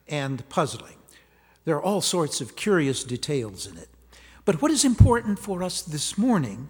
and 0.09 0.49
puzzling. 0.49 0.97
There 1.65 1.77
are 1.77 1.83
all 1.83 2.01
sorts 2.01 2.41
of 2.41 2.57
curious 2.57 3.05
details 3.05 3.67
in 3.67 3.77
it. 3.77 3.89
But 4.45 4.61
what 4.61 4.71
is 4.71 4.85
important 4.85 5.39
for 5.39 5.63
us 5.63 5.81
this 5.81 6.19
morning 6.19 6.69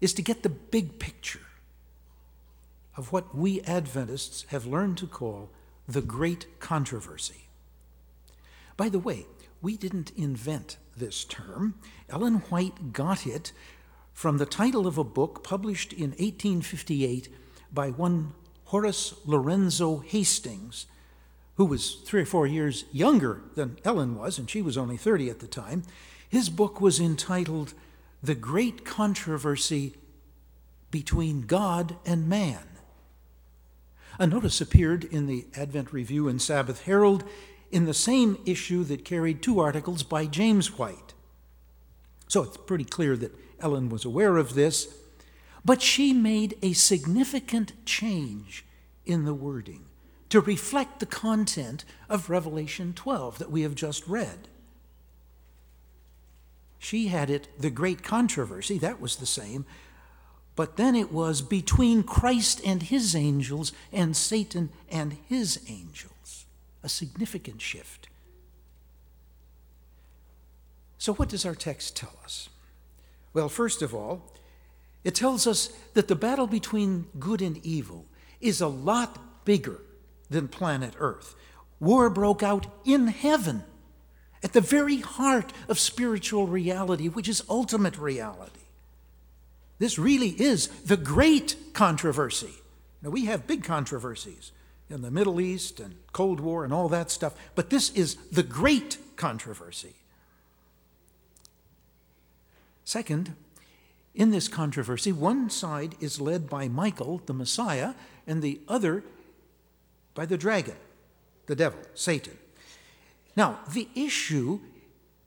is 0.00 0.12
to 0.14 0.22
get 0.22 0.42
the 0.42 0.48
big 0.48 0.98
picture 0.98 1.40
of 2.96 3.12
what 3.12 3.34
we 3.34 3.62
Adventists 3.62 4.44
have 4.48 4.66
learned 4.66 4.98
to 4.98 5.06
call 5.06 5.50
the 5.88 6.02
Great 6.02 6.60
Controversy. 6.60 7.48
By 8.76 8.88
the 8.88 8.98
way, 8.98 9.26
we 9.62 9.76
didn't 9.76 10.12
invent 10.16 10.76
this 10.96 11.24
term. 11.24 11.74
Ellen 12.08 12.36
White 12.50 12.92
got 12.92 13.26
it 13.26 13.52
from 14.12 14.38
the 14.38 14.46
title 14.46 14.86
of 14.86 14.98
a 14.98 15.04
book 15.04 15.42
published 15.42 15.92
in 15.92 16.10
1858 16.10 17.28
by 17.72 17.90
one 17.90 18.32
Horace 18.66 19.14
Lorenzo 19.24 19.98
Hastings, 19.98 20.86
who 21.56 21.64
was 21.64 21.96
three 22.04 22.22
or 22.22 22.26
four 22.26 22.46
years 22.46 22.84
younger 22.92 23.42
than 23.54 23.78
Ellen 23.84 24.16
was, 24.16 24.38
and 24.38 24.48
she 24.48 24.62
was 24.62 24.78
only 24.78 24.96
30 24.96 25.30
at 25.30 25.40
the 25.40 25.46
time. 25.46 25.82
His 26.28 26.48
book 26.48 26.80
was 26.80 27.00
entitled 27.00 27.74
The 28.22 28.34
Great 28.34 28.84
Controversy 28.84 29.94
Between 30.90 31.42
God 31.42 31.96
and 32.06 32.28
Man. 32.28 32.62
A 34.18 34.26
notice 34.26 34.60
appeared 34.60 35.04
in 35.04 35.26
the 35.26 35.46
Advent 35.56 35.92
Review 35.92 36.28
and 36.28 36.40
Sabbath 36.40 36.82
Herald 36.82 37.24
in 37.70 37.84
the 37.84 37.94
same 37.94 38.38
issue 38.44 38.84
that 38.84 39.04
carried 39.04 39.42
two 39.42 39.60
articles 39.60 40.02
by 40.02 40.26
James 40.26 40.78
White. 40.78 41.14
So 42.28 42.42
it's 42.42 42.56
pretty 42.56 42.84
clear 42.84 43.16
that 43.16 43.34
Ellen 43.60 43.88
was 43.88 44.04
aware 44.04 44.36
of 44.36 44.54
this, 44.54 44.94
but 45.64 45.82
she 45.82 46.12
made 46.12 46.56
a 46.62 46.72
significant 46.72 47.72
change 47.84 48.64
in 49.04 49.24
the 49.24 49.34
wording 49.34 49.84
to 50.30 50.40
reflect 50.40 51.00
the 51.00 51.06
content 51.06 51.84
of 52.08 52.30
Revelation 52.30 52.92
12 52.94 53.38
that 53.38 53.50
we 53.50 53.62
have 53.62 53.74
just 53.74 54.06
read. 54.06 54.48
She 56.78 57.08
had 57.08 57.28
it 57.28 57.48
the 57.58 57.70
great 57.70 58.02
controversy, 58.02 58.78
that 58.78 59.00
was 59.00 59.16
the 59.16 59.26
same, 59.26 59.66
but 60.56 60.76
then 60.76 60.94
it 60.94 61.12
was 61.12 61.42
between 61.42 62.02
Christ 62.02 62.60
and 62.64 62.82
his 62.82 63.14
angels 63.14 63.72
and 63.92 64.16
Satan 64.16 64.70
and 64.90 65.16
his 65.28 65.60
angels. 65.68 66.09
A 66.82 66.88
significant 66.88 67.60
shift. 67.60 68.08
So, 70.98 71.14
what 71.14 71.28
does 71.28 71.46
our 71.46 71.54
text 71.54 71.96
tell 71.96 72.12
us? 72.24 72.48
Well, 73.32 73.48
first 73.48 73.80
of 73.80 73.94
all, 73.94 74.32
it 75.04 75.14
tells 75.14 75.46
us 75.46 75.68
that 75.94 76.08
the 76.08 76.14
battle 76.14 76.46
between 76.46 77.06
good 77.18 77.40
and 77.40 77.56
evil 77.64 78.06
is 78.40 78.60
a 78.60 78.68
lot 78.68 79.44
bigger 79.44 79.80
than 80.28 80.48
planet 80.48 80.94
Earth. 80.98 81.34
War 81.78 82.10
broke 82.10 82.42
out 82.42 82.66
in 82.84 83.06
heaven, 83.06 83.64
at 84.42 84.52
the 84.52 84.60
very 84.60 84.98
heart 84.98 85.52
of 85.68 85.78
spiritual 85.78 86.46
reality, 86.46 87.08
which 87.08 87.28
is 87.28 87.42
ultimate 87.48 87.98
reality. 87.98 88.60
This 89.78 89.98
really 89.98 90.28
is 90.28 90.68
the 90.84 90.96
great 90.96 91.56
controversy. 91.72 92.54
Now, 93.02 93.10
we 93.10 93.24
have 93.24 93.46
big 93.46 93.64
controversies 93.64 94.52
in 94.90 95.02
the 95.02 95.10
Middle 95.10 95.40
East 95.40 95.80
and 95.80 95.94
Cold 96.12 96.40
War 96.40 96.64
and 96.64 96.72
all 96.72 96.88
that 96.88 97.10
stuff, 97.10 97.34
but 97.54 97.70
this 97.70 97.90
is 97.90 98.16
the 98.32 98.42
great 98.42 98.98
controversy. 99.16 99.94
Second, 102.84 103.36
in 104.14 104.30
this 104.30 104.48
controversy, 104.48 105.12
one 105.12 105.48
side 105.48 105.94
is 106.00 106.20
led 106.20 106.50
by 106.50 106.66
Michael, 106.66 107.22
the 107.26 107.32
Messiah, 107.32 107.94
and 108.26 108.42
the 108.42 108.60
other 108.66 109.04
by 110.14 110.26
the 110.26 110.36
dragon, 110.36 110.74
the 111.46 111.54
devil, 111.54 111.80
Satan. 111.94 112.36
Now, 113.36 113.60
the 113.72 113.88
issue 113.94 114.60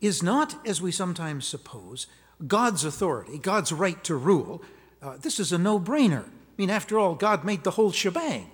is 0.02 0.22
not, 0.22 0.56
as 0.68 0.82
we 0.82 0.92
sometimes 0.92 1.46
suppose, 1.46 2.08
God's 2.46 2.84
authority, 2.84 3.38
God's 3.38 3.72
right 3.72 4.04
to 4.04 4.16
rule, 4.16 4.62
uh, 5.02 5.18
this 5.18 5.40
is 5.40 5.54
a 5.54 5.58
no 5.58 5.80
brainer. 5.80 6.26
I 6.26 6.56
mean, 6.58 6.70
after 6.70 7.00
all, 7.00 7.16
God 7.16 7.46
made 7.46 7.64
the 7.64 7.72
whole 7.72 7.92
shebang, 7.92 8.50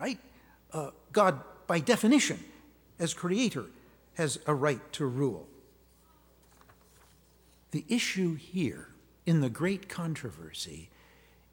right? 0.00 0.18
Uh, 0.72 0.90
God, 1.12 1.40
by 1.66 1.80
definition, 1.80 2.42
as 2.98 3.14
creator, 3.14 3.66
has 4.14 4.38
a 4.46 4.54
right 4.54 4.92
to 4.92 5.06
rule. 5.06 5.46
The 7.70 7.84
issue 7.88 8.34
here 8.34 8.88
in 9.26 9.40
the 9.40 9.50
great 9.50 9.88
controversy 9.88 10.90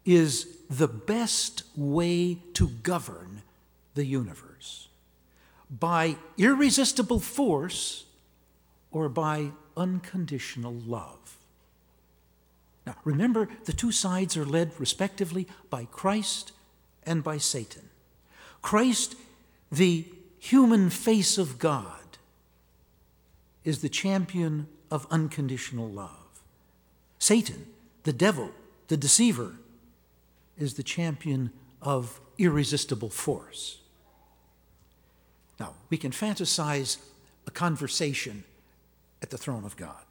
is 0.04 0.56
the 0.70 0.88
best 0.88 1.64
way 1.76 2.38
to 2.54 2.68
govern 2.68 3.42
the 3.94 4.04
universe 4.04 4.88
by 5.68 6.16
irresistible 6.38 7.20
force 7.20 8.04
or 8.90 9.08
by 9.08 9.50
unconditional 9.76 10.72
love. 10.72 11.36
Now, 12.86 12.94
remember, 13.04 13.48
the 13.64 13.72
two 13.72 13.90
sides 13.90 14.36
are 14.36 14.44
led 14.44 14.78
respectively 14.78 15.48
by 15.70 15.86
Christ 15.86 16.52
and 17.04 17.24
by 17.24 17.38
Satan. 17.38 17.90
Christ, 18.66 19.14
the 19.70 20.04
human 20.40 20.90
face 20.90 21.38
of 21.38 21.60
God, 21.60 22.18
is 23.62 23.80
the 23.80 23.88
champion 23.88 24.66
of 24.90 25.06
unconditional 25.08 25.88
love. 25.88 26.42
Satan, 27.20 27.66
the 28.02 28.12
devil, 28.12 28.50
the 28.88 28.96
deceiver, 28.96 29.52
is 30.58 30.74
the 30.74 30.82
champion 30.82 31.52
of 31.80 32.18
irresistible 32.38 33.08
force. 33.08 33.78
Now, 35.60 35.74
we 35.88 35.96
can 35.96 36.10
fantasize 36.10 36.96
a 37.46 37.52
conversation 37.52 38.42
at 39.22 39.30
the 39.30 39.38
throne 39.38 39.64
of 39.64 39.76
God. 39.76 40.04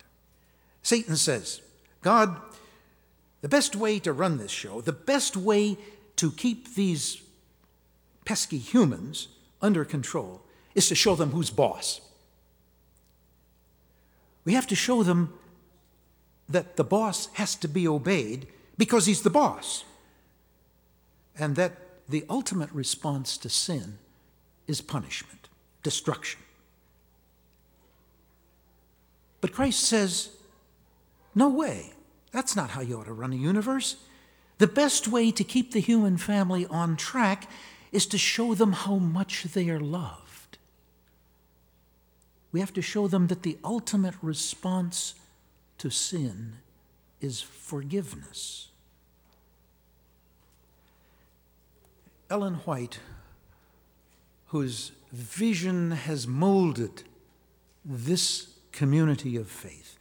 Satan 0.81 1.17
says, 1.17 1.59
God, 2.01 2.37
the 3.41 3.49
best 3.49 3.75
way 3.75 3.99
to 3.99 4.13
run 4.13 4.37
this 4.37 4.49
show, 4.49 4.79
the 4.79 4.93
best 4.93 5.35
way 5.35 5.77
to 6.15 6.31
keep 6.31 6.75
these 6.75 7.21
pesky 8.25 8.57
humans 8.57 9.29
under 9.61 9.85
control 9.85 10.41
is 10.73 10.89
to 10.89 10.95
show 10.95 11.15
them 11.15 11.31
who's 11.31 11.49
boss. 11.49 12.01
We 14.43 14.53
have 14.53 14.67
to 14.67 14.75
show 14.75 15.03
them 15.03 15.33
that 16.49 16.75
the 16.75 16.83
boss 16.83 17.29
has 17.33 17.55
to 17.55 17.67
be 17.67 17.87
obeyed 17.87 18.47
because 18.77 19.05
he's 19.05 19.21
the 19.21 19.29
boss, 19.29 19.85
and 21.39 21.55
that 21.55 21.73
the 22.09 22.25
ultimate 22.29 22.71
response 22.71 23.37
to 23.37 23.49
sin 23.49 23.97
is 24.67 24.81
punishment, 24.81 25.47
destruction. 25.81 26.41
But 29.41 29.53
Christ 29.53 29.79
says, 29.81 30.29
no 31.33 31.49
way. 31.49 31.93
That's 32.31 32.55
not 32.55 32.71
how 32.71 32.81
you 32.81 32.99
ought 32.99 33.05
to 33.05 33.13
run 33.13 33.33
a 33.33 33.37
universe. 33.37 33.95
The 34.57 34.67
best 34.67 35.07
way 35.07 35.31
to 35.31 35.43
keep 35.43 35.71
the 35.71 35.79
human 35.79 36.17
family 36.17 36.65
on 36.67 36.95
track 36.95 37.49
is 37.95 38.05
to 38.07 38.17
show 38.17 38.53
them 38.53 38.73
how 38.73 38.97
much 38.97 39.43
they 39.43 39.69
are 39.69 39.79
loved. 39.79 40.57
We 42.51 42.59
have 42.59 42.73
to 42.73 42.81
show 42.81 43.07
them 43.07 43.27
that 43.27 43.43
the 43.43 43.57
ultimate 43.63 44.15
response 44.21 45.15
to 45.77 45.89
sin 45.89 46.57
is 47.21 47.41
forgiveness. 47.41 48.67
Ellen 52.29 52.55
White, 52.65 52.99
whose 54.47 54.91
vision 55.11 55.91
has 55.91 56.27
molded 56.27 57.03
this 57.85 58.47
community 58.71 59.37
of 59.37 59.47
faith, 59.47 59.97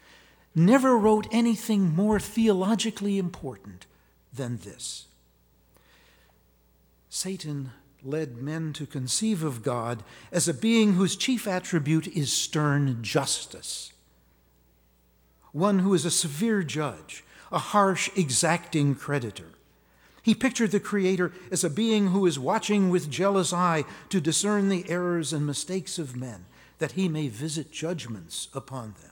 never 0.54 0.98
wrote 0.98 1.28
anything 1.30 1.94
more 1.94 2.18
theologically 2.18 3.18
important 3.18 3.86
than 4.32 4.56
this. 4.58 5.06
Satan 7.08 7.70
led 8.04 8.36
men 8.36 8.72
to 8.74 8.86
conceive 8.86 9.42
of 9.42 9.62
God 9.62 10.02
as 10.30 10.48
a 10.48 10.54
being 10.54 10.94
whose 10.94 11.16
chief 11.16 11.46
attribute 11.46 12.06
is 12.08 12.32
stern 12.32 13.02
justice, 13.02 13.92
one 15.52 15.80
who 15.80 15.94
is 15.94 16.04
a 16.04 16.10
severe 16.10 16.62
judge, 16.62 17.24
a 17.50 17.58
harsh, 17.58 18.10
exacting 18.16 18.94
creditor. 18.94 19.50
He 20.22 20.34
pictured 20.34 20.70
the 20.70 20.80
Creator 20.80 21.32
as 21.50 21.64
a 21.64 21.70
being 21.70 22.08
who 22.08 22.24
is 22.26 22.38
watching 22.38 22.88
with 22.88 23.10
jealous 23.10 23.52
eye 23.52 23.84
to 24.08 24.20
discern 24.20 24.68
the 24.70 24.88
errors 24.88 25.32
and 25.32 25.46
mistakes 25.46 25.98
of 25.98 26.16
men, 26.16 26.46
that 26.78 26.92
he 26.92 27.08
may 27.08 27.28
visit 27.28 27.70
judgments 27.70 28.48
upon 28.54 28.94
them. 29.02 29.10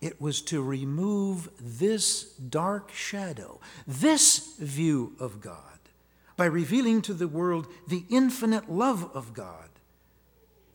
It 0.00 0.20
was 0.20 0.42
to 0.42 0.62
remove 0.62 1.48
this 1.60 2.24
dark 2.24 2.90
shadow, 2.92 3.60
this 3.86 4.56
view 4.58 5.12
of 5.20 5.40
God, 5.40 5.71
by 6.36 6.44
revealing 6.44 7.02
to 7.02 7.14
the 7.14 7.28
world 7.28 7.66
the 7.86 8.04
infinite 8.08 8.70
love 8.70 9.10
of 9.14 9.34
God, 9.34 9.68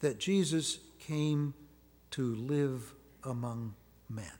that 0.01 0.19
Jesus 0.19 0.79
came 0.99 1.53
to 2.11 2.35
live 2.35 2.93
among 3.23 3.73
men. 4.09 4.31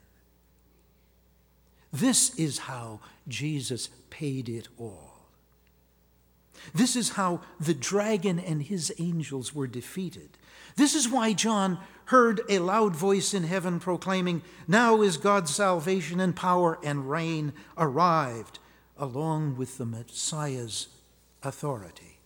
This 1.91 2.37
is 2.37 2.59
how 2.59 2.99
Jesus 3.27 3.89
paid 4.09 4.49
it 4.49 4.67
all. 4.77 5.17
This 6.73 6.95
is 6.95 7.11
how 7.11 7.41
the 7.59 7.73
dragon 7.73 8.39
and 8.39 8.63
his 8.63 8.93
angels 8.99 9.53
were 9.53 9.67
defeated. 9.67 10.37
This 10.75 10.95
is 10.95 11.09
why 11.09 11.33
John 11.33 11.79
heard 12.05 12.41
a 12.49 12.59
loud 12.59 12.95
voice 12.95 13.33
in 13.33 13.43
heaven 13.43 13.79
proclaiming, 13.79 14.41
Now 14.67 15.01
is 15.01 15.17
God's 15.17 15.53
salvation 15.53 16.19
and 16.19 16.35
power 16.35 16.77
and 16.83 17.09
reign 17.09 17.53
arrived, 17.77 18.59
along 18.97 19.57
with 19.57 19.77
the 19.77 19.85
Messiah's 19.85 20.87
authority. 21.47 22.19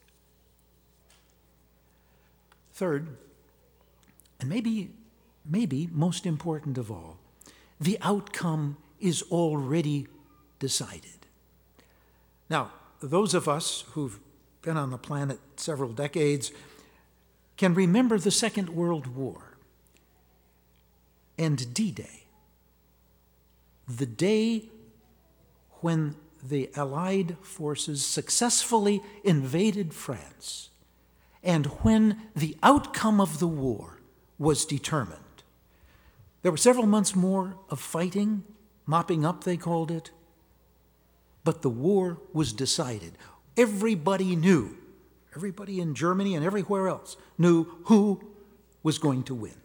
Third, 2.74 3.16
and 4.40 4.50
maybe, 4.50 4.90
maybe 5.46 5.88
most 5.92 6.26
important 6.26 6.78
of 6.78 6.92
all, 6.92 7.20
the 7.80 7.98
outcome 8.02 8.78
is 9.00 9.22
already 9.32 10.08
decided. 10.60 11.28
Now, 12.50 12.72
those 13.02 13.34
of 13.34 13.48
us 13.48 13.84
who've 13.92 14.20
been 14.62 14.78
on 14.78 14.92
the 14.92 14.98
planet 14.98 15.40
several 15.56 15.92
decades 15.92 16.52
can 17.58 17.74
remember 17.74 18.18
the 18.18 18.32
Second 18.32 18.70
World 18.70 19.08
War 19.08 19.58
and 21.38 21.74
D 21.74 21.92
Day, 21.92 22.26
the 23.88 24.06
day 24.06 24.70
when 25.82 26.16
the 26.44 26.70
Allied 26.76 27.38
forces 27.42 28.06
successfully 28.06 29.02
invaded 29.24 29.94
France 29.94 30.70
and 31.44 31.66
when 31.84 32.22
the 32.36 32.58
outcome 32.62 33.20
of 33.20 33.40
the 33.40 33.48
war 33.48 34.00
was 34.38 34.66
determined. 34.66 35.20
There 36.42 36.52
were 36.52 36.58
several 36.58 36.88
months 36.88 37.16
more 37.16 37.56
of 37.70 37.80
fighting, 37.80 38.44
mopping 38.86 39.26
up, 39.26 39.44
they 39.44 39.58
called 39.58 39.92
it, 39.92 40.12
but 41.44 41.62
the 41.62 41.70
war 41.70 42.20
was 42.34 42.54
decided. 42.54 43.14
Everybody 43.58 44.36
knew, 44.36 44.78
everybody 45.36 45.80
in 45.80 45.96
Germany 45.96 46.36
and 46.36 46.46
everywhere 46.46 46.88
else 46.88 47.18
knew 47.38 47.66
who 47.86 48.22
was 48.84 48.98
going 48.98 49.24
to 49.24 49.36
win. 49.36 49.56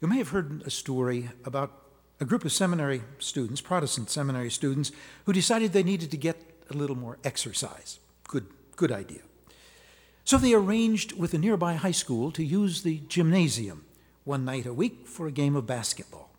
You 0.00 0.08
may 0.08 0.18
have 0.18 0.30
heard 0.30 0.62
a 0.66 0.70
story 0.70 1.30
about 1.44 1.81
a 2.22 2.24
group 2.24 2.44
of 2.44 2.52
seminary 2.52 3.02
students, 3.18 3.60
Protestant 3.60 4.08
seminary 4.08 4.48
students, 4.48 4.92
who 5.26 5.32
decided 5.32 5.72
they 5.72 5.82
needed 5.82 6.12
to 6.12 6.16
get 6.16 6.40
a 6.70 6.72
little 6.72 6.94
more 6.94 7.18
exercise. 7.24 7.98
Good, 8.28 8.46
good 8.76 8.92
idea. 8.92 9.22
So 10.24 10.38
they 10.38 10.54
arranged 10.54 11.18
with 11.18 11.34
a 11.34 11.38
nearby 11.38 11.74
high 11.74 11.90
school 11.90 12.30
to 12.30 12.44
use 12.44 12.84
the 12.84 13.02
gymnasium 13.08 13.84
one 14.22 14.44
night 14.44 14.66
a 14.66 14.72
week 14.72 15.08
for 15.08 15.26
a 15.26 15.32
game 15.32 15.56
of 15.56 15.66
basketball. 15.66 16.30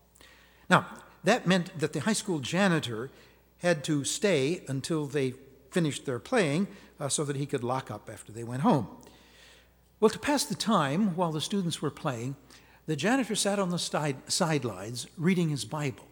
Now, 0.70 0.88
that 1.26 1.46
meant 1.46 1.78
that 1.78 1.92
the 1.92 2.00
high 2.00 2.14
school 2.14 2.40
janitor 2.40 3.10
had 3.58 3.84
to 3.84 4.06
stay 4.06 4.64
until 4.70 5.06
they 5.06 5.34
finished 5.70 6.06
their 6.06 6.20
playing 6.20 6.68
uh, 6.98 7.10
so 7.10 7.26
that 7.26 7.36
he 7.36 7.46
could 7.46 7.64
lock 7.64 7.92
up 7.92 8.10
after 8.10 8.32
they 8.32 8.46
went 8.46 8.62
home. 8.62 8.88
Well, 10.00 10.10
to 10.12 10.20
pass 10.20 10.46
the 10.46 10.56
time 10.56 11.18
while 11.18 11.34
the 11.34 11.42
students 11.42 11.82
were 11.82 11.92
playing, 11.92 12.38
the 12.86 12.96
janitor 12.96 13.36
sat 13.36 13.60
on 13.60 13.70
the 13.70 13.80
side, 13.80 14.18
sidelines 14.28 15.08
reading 15.18 15.50
his 15.50 15.66
Bible. 15.66 16.06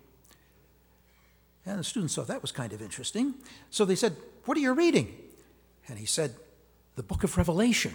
And 1.66 1.80
the 1.80 1.84
students 1.84 2.16
thought 2.16 2.28
that 2.28 2.42
was 2.42 2.52
kind 2.52 2.74
of 2.74 2.82
interesting. 2.82 3.36
So 3.70 3.86
they 3.86 3.96
said, 3.96 4.16
What 4.46 4.58
are 4.58 4.62
you 4.62 4.74
reading? 4.74 5.16
And 5.88 6.00
he 6.00 6.06
said, 6.06 6.36
The 6.96 7.04
book 7.04 7.24
of 7.24 7.38
Revelation. 7.38 7.94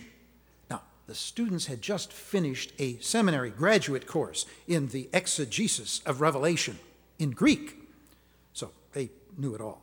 Now, 0.70 0.82
the 1.06 1.14
students 1.14 1.66
had 1.66 1.82
just 1.82 2.12
finished 2.12 2.72
a 2.78 2.98
seminary 2.98 3.50
graduate 3.50 4.06
course 4.06 4.46
in 4.68 4.88
the 4.88 5.08
exegesis 5.12 6.00
of 6.06 6.20
Revelation 6.20 6.78
in 7.18 7.30
Greek. 7.30 7.76
So 8.52 8.70
they 8.92 9.10
knew 9.36 9.54
it 9.54 9.60
all. 9.60 9.82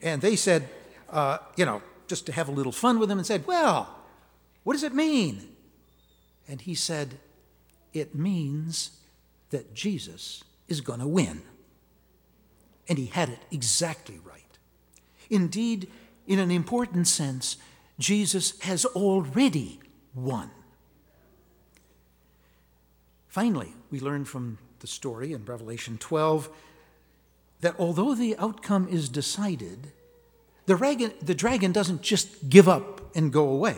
And 0.00 0.20
they 0.20 0.34
said, 0.34 0.68
uh, 1.10 1.38
you 1.56 1.64
know, 1.64 1.82
just 2.08 2.26
to 2.26 2.32
have 2.32 2.48
a 2.48 2.52
little 2.52 2.72
fun 2.72 2.98
with 2.98 3.10
him, 3.10 3.18
and 3.18 3.26
said, 3.26 3.46
Well, 3.46 3.96
what 4.64 4.72
does 4.72 4.82
it 4.82 4.94
mean? 4.94 5.48
And 6.48 6.60
he 6.60 6.74
said, 6.74 7.14
it 7.92 8.14
means 8.14 8.98
that 9.50 9.74
Jesus 9.74 10.42
is 10.68 10.80
going 10.80 11.00
to 11.00 11.06
win. 11.06 11.42
And 12.88 12.98
he 12.98 13.06
had 13.06 13.28
it 13.28 13.40
exactly 13.50 14.18
right. 14.24 14.42
Indeed, 15.30 15.88
in 16.26 16.38
an 16.38 16.50
important 16.50 17.06
sense, 17.06 17.56
Jesus 17.98 18.58
has 18.60 18.84
already 18.84 19.80
won. 20.14 20.50
Finally, 23.28 23.72
we 23.90 24.00
learn 24.00 24.24
from 24.24 24.58
the 24.80 24.86
story 24.86 25.32
in 25.32 25.44
Revelation 25.44 25.96
12 25.98 26.50
that 27.60 27.74
although 27.78 28.14
the 28.14 28.36
outcome 28.36 28.88
is 28.88 29.08
decided, 29.08 29.92
the 30.66 30.76
dragon, 30.76 31.12
the 31.22 31.34
dragon 31.34 31.72
doesn't 31.72 32.02
just 32.02 32.48
give 32.50 32.68
up 32.68 33.16
and 33.16 33.32
go 33.32 33.48
away. 33.48 33.76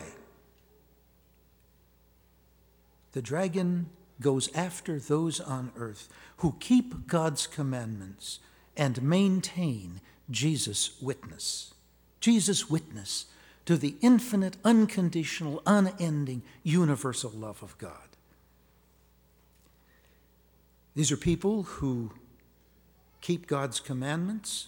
The 3.13 3.21
dragon 3.21 3.89
goes 4.21 4.53
after 4.55 4.99
those 4.99 5.39
on 5.39 5.71
earth 5.75 6.09
who 6.37 6.55
keep 6.59 7.07
God's 7.07 7.47
commandments 7.47 8.39
and 8.77 9.01
maintain 9.01 10.01
Jesus' 10.29 10.99
witness. 11.01 11.73
Jesus' 12.19 12.69
witness 12.69 13.25
to 13.65 13.77
the 13.77 13.95
infinite, 14.01 14.57
unconditional, 14.63 15.61
unending, 15.65 16.43
universal 16.63 17.31
love 17.31 17.61
of 17.63 17.77
God. 17.77 17.91
These 20.95 21.11
are 21.11 21.17
people 21.17 21.63
who 21.63 22.11
keep 23.21 23.47
God's 23.47 23.79
commandments. 23.79 24.67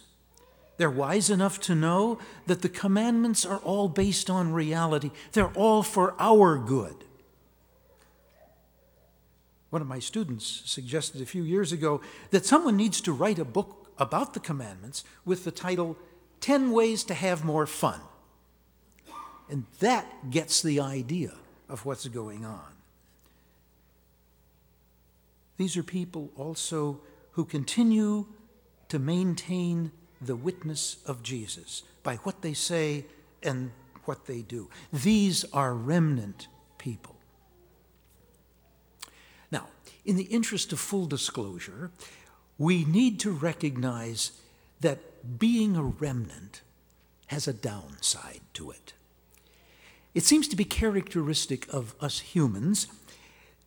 They're 0.76 0.90
wise 0.90 1.30
enough 1.30 1.60
to 1.62 1.74
know 1.74 2.18
that 2.46 2.62
the 2.62 2.68
commandments 2.68 3.46
are 3.46 3.58
all 3.58 3.88
based 3.88 4.28
on 4.28 4.52
reality, 4.52 5.10
they're 5.32 5.52
all 5.54 5.82
for 5.82 6.14
our 6.18 6.58
good. 6.58 7.04
One 9.70 9.82
of 9.82 9.88
my 9.88 9.98
students 9.98 10.62
suggested 10.64 11.20
a 11.20 11.26
few 11.26 11.42
years 11.42 11.72
ago 11.72 12.00
that 12.30 12.46
someone 12.46 12.76
needs 12.76 13.00
to 13.02 13.12
write 13.12 13.38
a 13.38 13.44
book 13.44 13.90
about 13.98 14.32
the 14.34 14.40
commandments 14.40 15.04
with 15.24 15.44
the 15.44 15.50
title 15.50 15.96
10 16.40 16.70
Ways 16.72 17.04
to 17.04 17.14
Have 17.14 17.44
More 17.44 17.66
Fun. 17.66 18.00
And 19.50 19.64
that 19.80 20.30
gets 20.30 20.62
the 20.62 20.80
idea 20.80 21.32
of 21.68 21.84
what's 21.84 22.06
going 22.08 22.44
on. 22.44 22.78
These 25.56 25.76
are 25.76 25.82
people 25.82 26.30
also 26.36 27.00
who 27.32 27.44
continue 27.44 28.26
to 28.88 28.98
maintain 28.98 29.90
the 30.20 30.36
witness 30.36 30.96
of 31.04 31.22
Jesus 31.22 31.82
by 32.02 32.16
what 32.16 32.42
they 32.42 32.54
say 32.54 33.06
and 33.42 33.70
what 34.04 34.26
they 34.26 34.40
do. 34.40 34.70
These 34.92 35.44
are 35.52 35.74
remnant 35.74 36.48
people. 36.78 37.17
In 40.04 40.16
the 40.16 40.24
interest 40.24 40.72
of 40.72 40.80
full 40.80 41.06
disclosure, 41.06 41.90
we 42.56 42.84
need 42.84 43.20
to 43.20 43.30
recognize 43.30 44.32
that 44.80 45.38
being 45.38 45.76
a 45.76 45.82
remnant 45.82 46.62
has 47.26 47.46
a 47.46 47.52
downside 47.52 48.40
to 48.54 48.70
it. 48.70 48.94
It 50.14 50.24
seems 50.24 50.48
to 50.48 50.56
be 50.56 50.64
characteristic 50.64 51.72
of 51.72 51.94
us 52.00 52.20
humans 52.20 52.86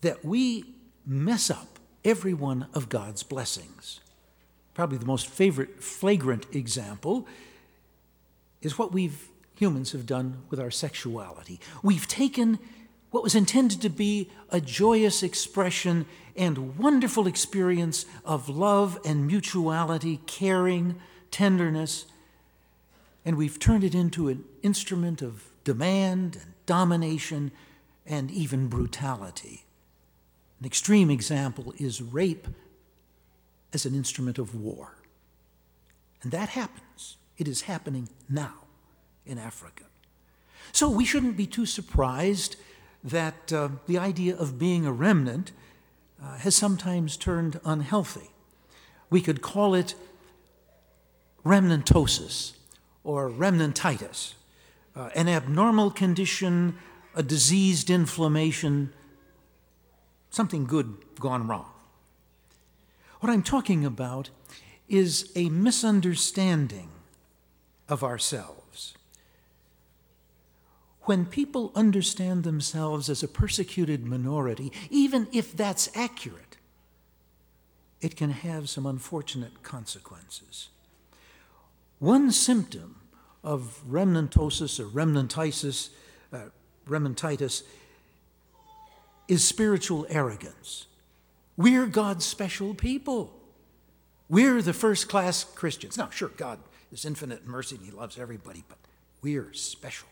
that 0.01 0.25
we 0.25 0.65
mess 1.05 1.49
up 1.49 1.79
every 2.03 2.33
one 2.33 2.67
of 2.73 2.89
God's 2.89 3.23
blessings. 3.23 3.99
Probably 4.73 4.97
the 4.97 5.05
most 5.05 5.27
favorite, 5.27 5.83
flagrant 5.83 6.47
example 6.53 7.27
is 8.61 8.77
what 8.77 8.91
we've 8.91 9.27
humans 9.55 9.91
have 9.91 10.07
done 10.07 10.41
with 10.49 10.59
our 10.59 10.71
sexuality. 10.71 11.59
We've 11.83 12.07
taken 12.07 12.57
what 13.11 13.23
was 13.23 13.35
intended 13.35 13.81
to 13.81 13.89
be 13.89 14.29
a 14.49 14.59
joyous 14.59 15.21
expression 15.21 16.05
and 16.35 16.77
wonderful 16.77 17.27
experience 17.27 18.05
of 18.25 18.49
love 18.49 18.97
and 19.05 19.27
mutuality, 19.27 20.21
caring, 20.25 20.95
tenderness, 21.29 22.05
and 23.23 23.37
we've 23.37 23.59
turned 23.59 23.83
it 23.83 23.93
into 23.93 24.29
an 24.29 24.43
instrument 24.63 25.21
of 25.21 25.43
demand 25.63 26.37
and 26.37 26.53
domination 26.65 27.51
and 28.05 28.31
even 28.31 28.67
brutality. 28.67 29.65
An 30.59 30.65
extreme 30.65 31.11
example 31.11 31.73
is 31.77 32.01
rape 32.01 32.47
as 33.73 33.85
an 33.85 33.93
instrument 33.93 34.39
of 34.39 34.55
war. 34.55 34.95
And 36.23 36.31
that 36.31 36.49
happens. 36.49 37.17
It 37.37 37.47
is 37.47 37.61
happening 37.61 38.09
now 38.29 38.53
in 39.25 39.37
Africa. 39.37 39.83
So 40.71 40.89
we 40.89 41.05
shouldn't 41.05 41.37
be 41.37 41.47
too 41.47 41.65
surprised 41.65 42.55
that 43.03 43.51
uh, 43.51 43.69
the 43.87 43.97
idea 43.97 44.35
of 44.35 44.59
being 44.59 44.85
a 44.85 44.91
remnant 44.91 45.51
uh, 46.21 46.37
has 46.37 46.55
sometimes 46.55 47.17
turned 47.17 47.59
unhealthy. 47.65 48.29
We 49.09 49.21
could 49.21 49.41
call 49.41 49.73
it 49.73 49.95
remnantosis 51.43 52.53
or 53.03 53.29
remnantitis, 53.29 54.33
uh, 54.95 55.09
an 55.15 55.27
abnormal 55.27 55.89
condition, 55.91 56.77
a 57.15 57.23
diseased 57.23 57.89
inflammation 57.89 58.93
something 60.31 60.65
good 60.65 60.97
gone 61.19 61.47
wrong. 61.47 61.69
What 63.19 63.31
I'm 63.31 63.43
talking 63.43 63.85
about 63.85 64.31
is 64.89 65.31
a 65.35 65.49
misunderstanding 65.49 66.89
of 67.87 68.03
ourselves. 68.03 68.95
When 71.11 71.25
people 71.25 71.73
understand 71.75 72.45
themselves 72.45 73.09
as 73.09 73.21
a 73.21 73.27
persecuted 73.27 74.05
minority, 74.05 74.71
even 74.89 75.27
if 75.33 75.57
that's 75.57 75.89
accurate, 75.93 76.55
it 77.99 78.15
can 78.15 78.29
have 78.29 78.69
some 78.69 78.85
unfortunate 78.85 79.61
consequences. 79.61 80.69
One 81.99 82.31
symptom 82.31 83.01
of 83.43 83.81
remnantosis 83.89 84.79
or 84.79 84.85
remnantitis, 84.85 85.89
uh, 86.31 86.43
remnantitis 86.87 87.63
is 89.27 89.43
spiritual 89.43 90.07
arrogance. 90.07 90.85
We're 91.57 91.87
God's 91.87 92.23
special 92.23 92.73
people. 92.73 93.37
We're 94.29 94.61
the 94.61 94.71
first 94.71 95.09
class 95.09 95.43
Christians. 95.43 95.97
Now, 95.97 96.09
sure, 96.09 96.31
God 96.37 96.59
is 96.89 97.03
infinite 97.03 97.45
mercy 97.45 97.75
and 97.75 97.83
He 97.83 97.91
loves 97.91 98.17
everybody, 98.17 98.63
but 98.69 98.77
we're 99.21 99.51
special. 99.51 100.07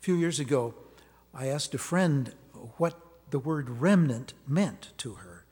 A 0.00 0.04
few 0.04 0.14
years 0.14 0.38
ago, 0.40 0.74
I 1.34 1.46
asked 1.46 1.74
a 1.74 1.78
friend 1.78 2.32
what 2.76 2.98
the 3.30 3.38
word 3.38 3.68
remnant 3.68 4.32
meant 4.46 4.92
to 4.98 5.14
her, 5.14 5.44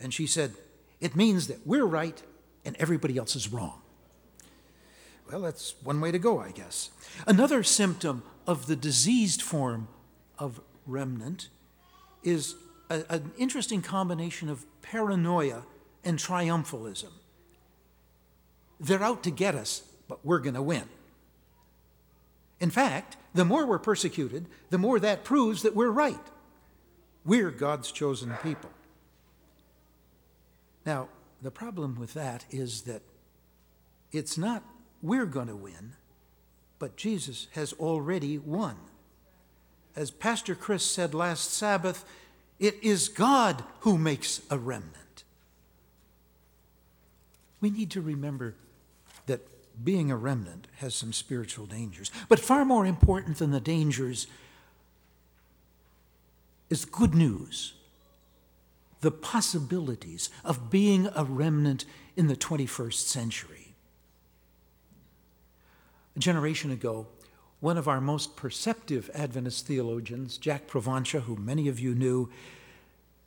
and 0.00 0.12
she 0.12 0.26
said, 0.26 0.54
It 1.00 1.14
means 1.14 1.46
that 1.46 1.66
we're 1.66 1.84
right 1.84 2.22
and 2.64 2.76
everybody 2.78 3.16
else 3.16 3.36
is 3.36 3.52
wrong. 3.52 3.80
Well, 5.30 5.40
that's 5.40 5.74
one 5.82 6.00
way 6.00 6.10
to 6.10 6.18
go, 6.18 6.40
I 6.40 6.50
guess. 6.50 6.90
Another 7.26 7.62
symptom 7.62 8.22
of 8.46 8.66
the 8.66 8.76
diseased 8.76 9.42
form 9.42 9.88
of 10.38 10.60
remnant 10.86 11.48
is 12.22 12.56
a, 12.88 13.04
an 13.08 13.30
interesting 13.38 13.80
combination 13.80 14.48
of 14.48 14.64
paranoia 14.82 15.62
and 16.04 16.18
triumphalism. 16.18 17.12
They're 18.80 19.02
out 19.02 19.22
to 19.24 19.30
get 19.30 19.54
us, 19.54 19.82
but 20.08 20.24
we're 20.24 20.40
going 20.40 20.54
to 20.54 20.62
win. 20.62 20.84
In 22.58 22.70
fact, 22.70 23.16
the 23.34 23.44
more 23.44 23.66
we're 23.66 23.78
persecuted, 23.78 24.46
the 24.70 24.78
more 24.78 24.98
that 24.98 25.24
proves 25.24 25.62
that 25.62 25.74
we're 25.74 25.90
right. 25.90 26.18
We're 27.24 27.50
God's 27.50 27.92
chosen 27.92 28.34
people. 28.42 28.70
Now, 30.84 31.08
the 31.42 31.50
problem 31.50 31.98
with 31.98 32.14
that 32.14 32.44
is 32.50 32.82
that 32.82 33.02
it's 34.12 34.36
not 34.36 34.64
we're 35.02 35.26
going 35.26 35.48
to 35.48 35.56
win, 35.56 35.92
but 36.78 36.96
Jesus 36.96 37.46
has 37.52 37.72
already 37.74 38.38
won 38.38 38.76
as 39.96 40.10
Pastor 40.10 40.54
Chris 40.54 40.84
said 40.84 41.14
last 41.14 41.52
Sabbath, 41.52 42.04
it 42.58 42.76
is 42.82 43.08
God 43.08 43.64
who 43.80 43.98
makes 43.98 44.40
a 44.50 44.58
remnant. 44.58 45.24
We 47.60 47.70
need 47.70 47.90
to 47.90 48.00
remember 48.00 48.54
that 49.26 49.40
being 49.82 50.10
a 50.10 50.16
remnant 50.16 50.66
has 50.76 50.94
some 50.94 51.12
spiritual 51.12 51.66
dangers. 51.66 52.10
But 52.28 52.40
far 52.40 52.64
more 52.64 52.86
important 52.86 53.38
than 53.38 53.50
the 53.50 53.60
dangers 53.60 54.26
is 56.68 56.84
good 56.84 57.14
news 57.14 57.74
the 59.00 59.10
possibilities 59.10 60.30
of 60.44 60.70
being 60.70 61.08
a 61.14 61.24
remnant 61.24 61.84
in 62.16 62.26
the 62.26 62.36
21st 62.36 63.06
century. 63.06 63.74
A 66.16 66.18
generation 66.18 66.70
ago, 66.70 67.06
one 67.60 67.78
of 67.78 67.88
our 67.88 68.00
most 68.00 68.36
perceptive 68.36 69.10
Adventist 69.14 69.66
theologians, 69.66 70.38
Jack 70.38 70.66
Provonsha, 70.66 71.22
who 71.22 71.36
many 71.36 71.68
of 71.68 71.78
you 71.78 71.94
knew, 71.94 72.30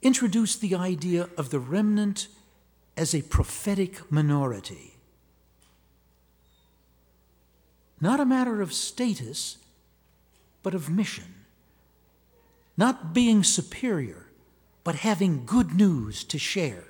introduced 0.01 0.59
the 0.61 0.75
idea 0.75 1.29
of 1.37 1.49
the 1.49 1.59
remnant 1.59 2.27
as 2.97 3.15
a 3.15 3.21
prophetic 3.23 4.11
minority. 4.11 4.92
Not 8.03 8.19
a 8.19 8.25
matter 8.25 8.61
of 8.61 8.73
status, 8.73 9.59
but 10.61 10.75
of 10.75 10.89
mission. 10.89 11.35
Not 12.75 13.13
being 13.13 13.45
superior, 13.45 14.25
but 14.83 14.95
having 14.95 15.45
good 15.45 15.73
news 15.75 16.25
to 16.25 16.37
share. 16.37 16.83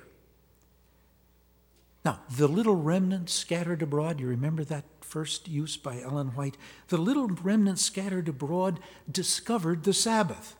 Now, 2.04 2.18
the 2.28 2.48
little 2.48 2.74
remnant 2.74 3.30
scattered 3.30 3.80
abroad, 3.80 4.18
you 4.18 4.26
remember 4.26 4.64
that 4.64 4.86
first 5.02 5.46
use 5.46 5.76
by 5.76 6.00
Ellen 6.00 6.34
White, 6.34 6.56
the 6.88 6.98
little 6.98 7.28
remnant 7.28 7.78
scattered 7.78 8.28
abroad 8.28 8.80
discovered 9.08 9.84
the 9.84 9.94
Sabbath 9.94 10.56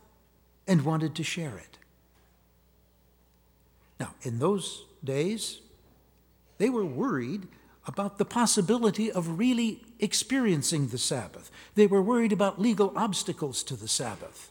and 0.68 0.84
wanted 0.84 1.16
to 1.16 1.24
share 1.24 1.58
it. 1.58 1.78
Now, 3.98 4.14
in 4.22 4.38
those 4.38 4.84
days, 5.02 5.62
they 6.58 6.70
were 6.70 6.86
worried 6.86 7.48
about 7.86 8.18
the 8.18 8.24
possibility 8.24 9.12
of 9.12 9.38
really 9.38 9.82
experiencing 9.98 10.88
the 10.88 10.98
Sabbath. 10.98 11.50
They 11.74 11.86
were 11.86 12.02
worried 12.02 12.32
about 12.32 12.60
legal 12.60 12.92
obstacles 12.96 13.62
to 13.64 13.76
the 13.76 13.88
Sabbath. 13.88 14.50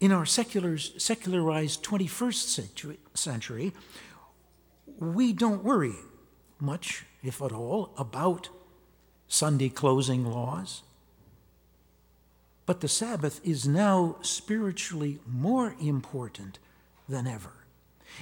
In 0.00 0.12
our 0.12 0.26
secular, 0.26 0.78
secularized 0.78 1.84
21st 1.84 2.48
century, 2.48 2.98
century, 3.14 3.72
we 4.98 5.32
don't 5.32 5.62
worry 5.62 5.94
much, 6.58 7.04
if 7.22 7.42
at 7.42 7.52
all, 7.52 7.92
about 7.98 8.48
Sunday 9.28 9.68
closing 9.68 10.24
laws. 10.24 10.82
But 12.66 12.80
the 12.80 12.88
Sabbath 12.88 13.40
is 13.44 13.66
now 13.66 14.16
spiritually 14.22 15.18
more 15.26 15.74
important 15.80 16.58
than 17.08 17.26
ever. 17.26 17.52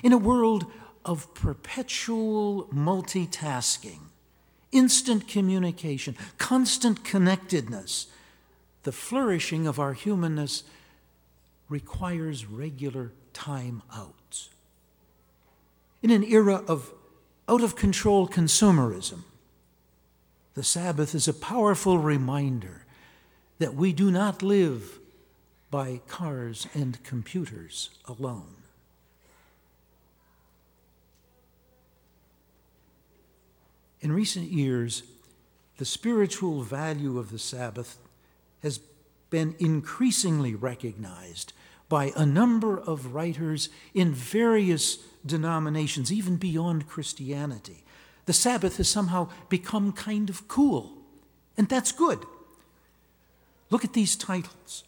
In 0.02 0.12
a 0.12 0.18
world 0.18 0.66
of 1.04 1.34
perpetual 1.34 2.68
multitasking, 2.72 4.00
instant 4.72 5.26
communication, 5.26 6.16
constant 6.38 7.04
connectedness, 7.04 8.06
the 8.82 8.92
flourishing 8.92 9.66
of 9.66 9.78
our 9.78 9.92
humanness 9.92 10.64
requires 11.68 12.46
regular 12.46 13.12
time 13.32 13.82
outs. 13.94 14.50
In 16.02 16.10
an 16.10 16.24
era 16.24 16.62
of 16.66 16.92
out 17.48 17.62
of 17.62 17.76
control 17.76 18.28
consumerism, 18.28 19.24
the 20.54 20.62
Sabbath 20.62 21.14
is 21.14 21.28
a 21.28 21.34
powerful 21.34 21.98
reminder 21.98 22.84
that 23.58 23.74
we 23.74 23.92
do 23.92 24.10
not 24.10 24.42
live 24.42 24.98
by 25.70 26.00
cars 26.08 26.66
and 26.74 27.02
computers 27.04 27.90
alone. 28.06 28.59
In 34.00 34.12
recent 34.12 34.50
years, 34.50 35.02
the 35.76 35.84
spiritual 35.84 36.62
value 36.62 37.18
of 37.18 37.30
the 37.30 37.38
Sabbath 37.38 37.98
has 38.62 38.80
been 39.30 39.54
increasingly 39.58 40.54
recognized 40.54 41.52
by 41.88 42.12
a 42.16 42.24
number 42.24 42.78
of 42.78 43.14
writers 43.14 43.68
in 43.94 44.12
various 44.12 44.98
denominations, 45.26 46.12
even 46.12 46.36
beyond 46.36 46.88
Christianity. 46.88 47.84
The 48.26 48.32
Sabbath 48.32 48.76
has 48.76 48.88
somehow 48.88 49.28
become 49.48 49.92
kind 49.92 50.30
of 50.30 50.46
cool, 50.48 50.92
and 51.56 51.68
that's 51.68 51.92
good. 51.92 52.24
Look 53.70 53.84
at 53.84 53.92
these 53.92 54.16
titles 54.16 54.84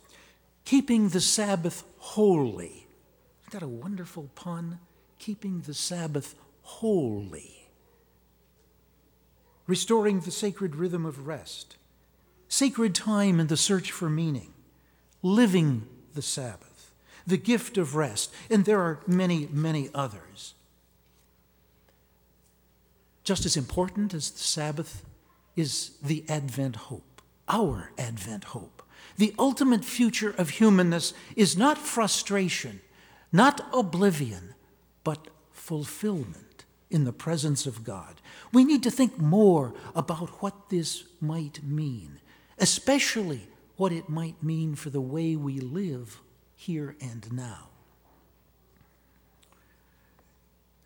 Keeping 0.64 1.08
the 1.08 1.20
Sabbath 1.20 1.84
Holy. 1.98 2.86
Isn't 3.42 3.52
that 3.52 3.62
a 3.62 3.68
wonderful 3.68 4.30
pun? 4.34 4.78
Keeping 5.18 5.60
the 5.62 5.74
Sabbath 5.74 6.34
holy. 6.62 7.61
Restoring 9.72 10.20
the 10.20 10.30
sacred 10.30 10.76
rhythm 10.76 11.06
of 11.06 11.26
rest. 11.26 11.78
Sacred 12.46 12.94
time 12.94 13.40
in 13.40 13.46
the 13.46 13.56
search 13.56 13.90
for 13.90 14.10
meaning. 14.10 14.52
Living 15.22 15.86
the 16.12 16.20
Sabbath. 16.20 16.92
The 17.26 17.38
gift 17.38 17.78
of 17.78 17.96
rest. 17.96 18.34
And 18.50 18.66
there 18.66 18.82
are 18.82 19.00
many, 19.06 19.48
many 19.50 19.88
others. 19.94 20.52
Just 23.24 23.46
as 23.46 23.56
important 23.56 24.12
as 24.12 24.30
the 24.32 24.40
Sabbath 24.40 25.06
is 25.56 25.92
the 26.02 26.22
Advent 26.28 26.76
hope, 26.76 27.22
our 27.48 27.92
Advent 27.96 28.44
hope. 28.44 28.82
The 29.16 29.34
ultimate 29.38 29.86
future 29.86 30.34
of 30.36 30.50
humanness 30.50 31.14
is 31.34 31.56
not 31.56 31.78
frustration, 31.78 32.82
not 33.32 33.66
oblivion, 33.72 34.52
but 35.02 35.28
fulfillment 35.50 36.51
in 36.92 37.04
the 37.04 37.12
presence 37.12 37.66
of 37.66 37.82
God. 37.82 38.20
We 38.52 38.64
need 38.64 38.82
to 38.82 38.90
think 38.90 39.18
more 39.18 39.72
about 39.94 40.42
what 40.42 40.68
this 40.68 41.04
might 41.20 41.64
mean, 41.64 42.20
especially 42.58 43.48
what 43.76 43.92
it 43.92 44.08
might 44.08 44.42
mean 44.42 44.74
for 44.74 44.90
the 44.90 45.00
way 45.00 45.34
we 45.34 45.58
live 45.58 46.20
here 46.54 46.94
and 47.00 47.32
now. 47.32 47.68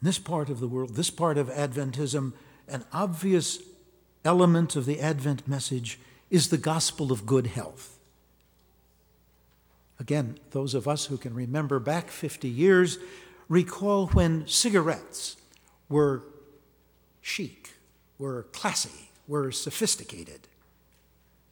In 0.01 0.07
this 0.07 0.19
part 0.19 0.49
of 0.49 0.61
the 0.61 0.69
world, 0.69 0.95
this 0.95 1.11
part 1.11 1.37
of 1.37 1.49
Adventism, 1.49 2.33
an 2.69 2.85
obvious 2.93 3.59
element 4.25 4.77
of 4.77 4.87
the 4.87 5.01
Advent 5.01 5.47
message 5.49 5.99
is 6.31 6.49
the 6.49 6.59
gospel 6.59 7.11
of 7.11 7.27
good 7.27 7.49
health. 7.49 7.99
Again, 9.99 10.39
those 10.51 10.75
of 10.75 10.87
us 10.87 11.07
who 11.07 11.17
can 11.17 11.35
remember 11.35 11.79
back 11.79 12.11
50 12.11 12.49
years 12.49 12.99
recall 13.49 14.09
when 14.09 14.47
cigarettes 14.47 15.37
were 15.89 16.23
chic, 17.21 17.71
were 18.19 18.45
classy, 18.53 19.11
were 19.27 19.51
sophisticated. 19.51 20.49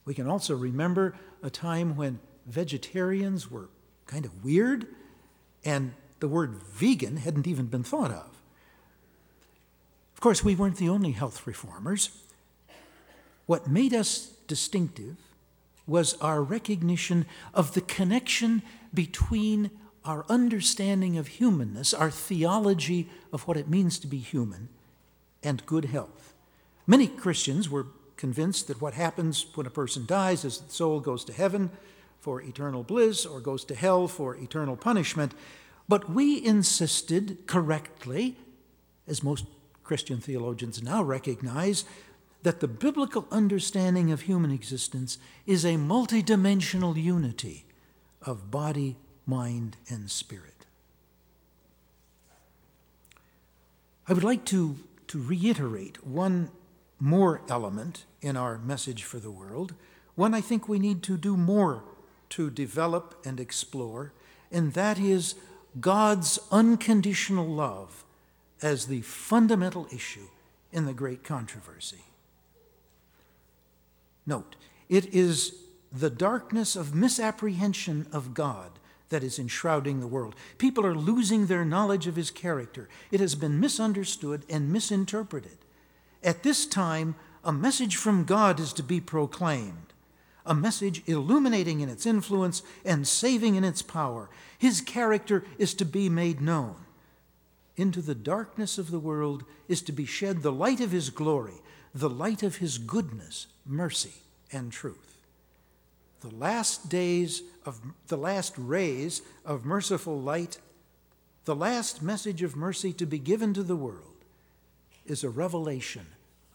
We 0.04 0.14
can 0.14 0.28
also 0.28 0.54
remember 0.54 1.14
a 1.42 1.50
time 1.50 1.96
when 1.96 2.20
vegetarians 2.46 3.50
were 3.50 3.68
kind 4.06 4.24
of 4.24 4.44
weird 4.44 4.86
and 5.64 5.94
the 6.20 6.28
word 6.28 6.54
vegan 6.54 7.18
hadn't 7.18 7.46
even 7.46 7.66
been 7.66 7.82
thought 7.82 8.10
of. 8.10 8.30
Of 10.14 10.20
course, 10.20 10.44
we 10.44 10.54
weren't 10.54 10.76
the 10.76 10.88
only 10.88 11.12
health 11.12 11.46
reformers. 11.46 12.10
What 13.46 13.68
made 13.68 13.92
us 13.92 14.32
distinctive 14.46 15.16
was 15.86 16.14
our 16.20 16.42
recognition 16.42 17.26
of 17.52 17.74
the 17.74 17.80
connection 17.80 18.62
between 18.92 19.70
our 20.04 20.24
understanding 20.28 21.16
of 21.16 21.26
humanness, 21.26 21.94
our 21.94 22.10
theology 22.10 23.08
of 23.32 23.46
what 23.48 23.56
it 23.56 23.68
means 23.68 23.98
to 23.98 24.06
be 24.06 24.18
human, 24.18 24.68
and 25.42 25.64
good 25.66 25.86
health. 25.86 26.34
Many 26.86 27.06
Christians 27.06 27.70
were 27.70 27.86
convinced 28.16 28.68
that 28.68 28.80
what 28.80 28.94
happens 28.94 29.46
when 29.54 29.66
a 29.66 29.70
person 29.70 30.06
dies 30.06 30.44
is 30.44 30.58
the 30.58 30.72
soul 30.72 31.00
goes 31.00 31.24
to 31.24 31.32
heaven 31.32 31.70
for 32.20 32.40
eternal 32.40 32.82
bliss 32.82 33.26
or 33.26 33.40
goes 33.40 33.64
to 33.64 33.74
hell 33.74 34.08
for 34.08 34.36
eternal 34.36 34.76
punishment. 34.76 35.32
But 35.88 36.10
we 36.10 36.44
insisted 36.44 37.46
correctly, 37.46 38.36
as 39.06 39.22
most 39.22 39.44
Christian 39.82 40.20
theologians 40.20 40.82
now 40.82 41.02
recognize, 41.02 41.84
that 42.42 42.60
the 42.60 42.68
biblical 42.68 43.26
understanding 43.30 44.10
of 44.10 44.22
human 44.22 44.50
existence 44.50 45.18
is 45.46 45.64
a 45.64 45.76
multidimensional 45.76 47.02
unity 47.02 47.64
of 48.22 48.50
body, 48.50 48.96
mind, 49.26 49.76
and 49.88 50.10
spirit. 50.10 50.66
I 54.06 54.12
would 54.12 54.24
like 54.24 54.44
to, 54.46 54.76
to 55.08 55.22
reiterate 55.22 56.06
one 56.06 56.50
more 57.00 57.40
element 57.48 58.04
in 58.20 58.36
our 58.36 58.58
message 58.58 59.02
for 59.02 59.18
the 59.18 59.30
world, 59.30 59.74
one 60.14 60.34
I 60.34 60.40
think 60.40 60.68
we 60.68 60.78
need 60.78 61.02
to 61.04 61.16
do 61.16 61.36
more 61.36 61.84
to 62.30 62.50
develop 62.50 63.20
and 63.24 63.40
explore, 63.40 64.12
and 64.50 64.72
that 64.74 64.98
is 64.98 65.34
God's 65.80 66.38
unconditional 66.50 67.46
love 67.46 68.04
as 68.62 68.86
the 68.86 69.00
fundamental 69.02 69.86
issue 69.92 70.28
in 70.72 70.86
the 70.86 70.92
great 70.92 71.24
controversy. 71.24 72.04
Note, 74.26 74.56
it 74.88 75.12
is 75.14 75.54
the 75.92 76.10
darkness 76.10 76.76
of 76.76 76.94
misapprehension 76.94 78.06
of 78.12 78.34
God 78.34 78.78
that 79.08 79.22
is 79.22 79.38
enshrouding 79.38 80.00
the 80.00 80.06
world. 80.06 80.34
People 80.58 80.84
are 80.86 80.94
losing 80.94 81.46
their 81.46 81.64
knowledge 81.64 82.06
of 82.06 82.16
his 82.16 82.30
character. 82.30 82.88
It 83.10 83.20
has 83.20 83.34
been 83.34 83.60
misunderstood 83.60 84.44
and 84.48 84.72
misinterpreted. 84.72 85.58
At 86.22 86.42
this 86.42 86.66
time, 86.66 87.14
a 87.44 87.52
message 87.52 87.96
from 87.96 88.24
God 88.24 88.58
is 88.58 88.72
to 88.74 88.82
be 88.82 89.00
proclaimed, 89.00 89.92
a 90.46 90.54
message 90.54 91.02
illuminating 91.06 91.80
in 91.80 91.88
its 91.88 92.06
influence 92.06 92.62
and 92.84 93.06
saving 93.06 93.54
in 93.54 93.64
its 93.64 93.82
power. 93.82 94.30
His 94.58 94.80
character 94.80 95.44
is 95.58 95.74
to 95.74 95.84
be 95.84 96.08
made 96.08 96.40
known. 96.40 96.76
Into 97.76 98.00
the 98.00 98.14
darkness 98.14 98.78
of 98.78 98.90
the 98.90 98.98
world 98.98 99.44
is 99.68 99.82
to 99.82 99.92
be 99.92 100.06
shed 100.06 100.42
the 100.42 100.52
light 100.52 100.80
of 100.80 100.92
his 100.92 101.10
glory, 101.10 101.60
the 101.94 102.10
light 102.10 102.42
of 102.42 102.56
his 102.56 102.78
goodness, 102.78 103.48
mercy, 103.66 104.14
and 104.52 104.72
truth. 104.72 105.13
The 106.24 106.34
last 106.36 106.88
days 106.88 107.42
of 107.66 107.82
the 108.06 108.16
last 108.16 108.54
rays 108.56 109.20
of 109.44 109.66
merciful 109.66 110.18
light, 110.18 110.56
the 111.44 111.54
last 111.54 112.00
message 112.00 112.42
of 112.42 112.56
mercy 112.56 112.94
to 112.94 113.04
be 113.04 113.18
given 113.18 113.52
to 113.52 113.62
the 113.62 113.76
world 113.76 114.24
is 115.04 115.22
a 115.22 115.28
revelation 115.28 116.06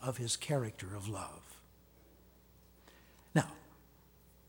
of 0.02 0.16
his 0.16 0.36
character 0.36 0.96
of 0.96 1.08
love. 1.08 1.60
Now, 3.32 3.52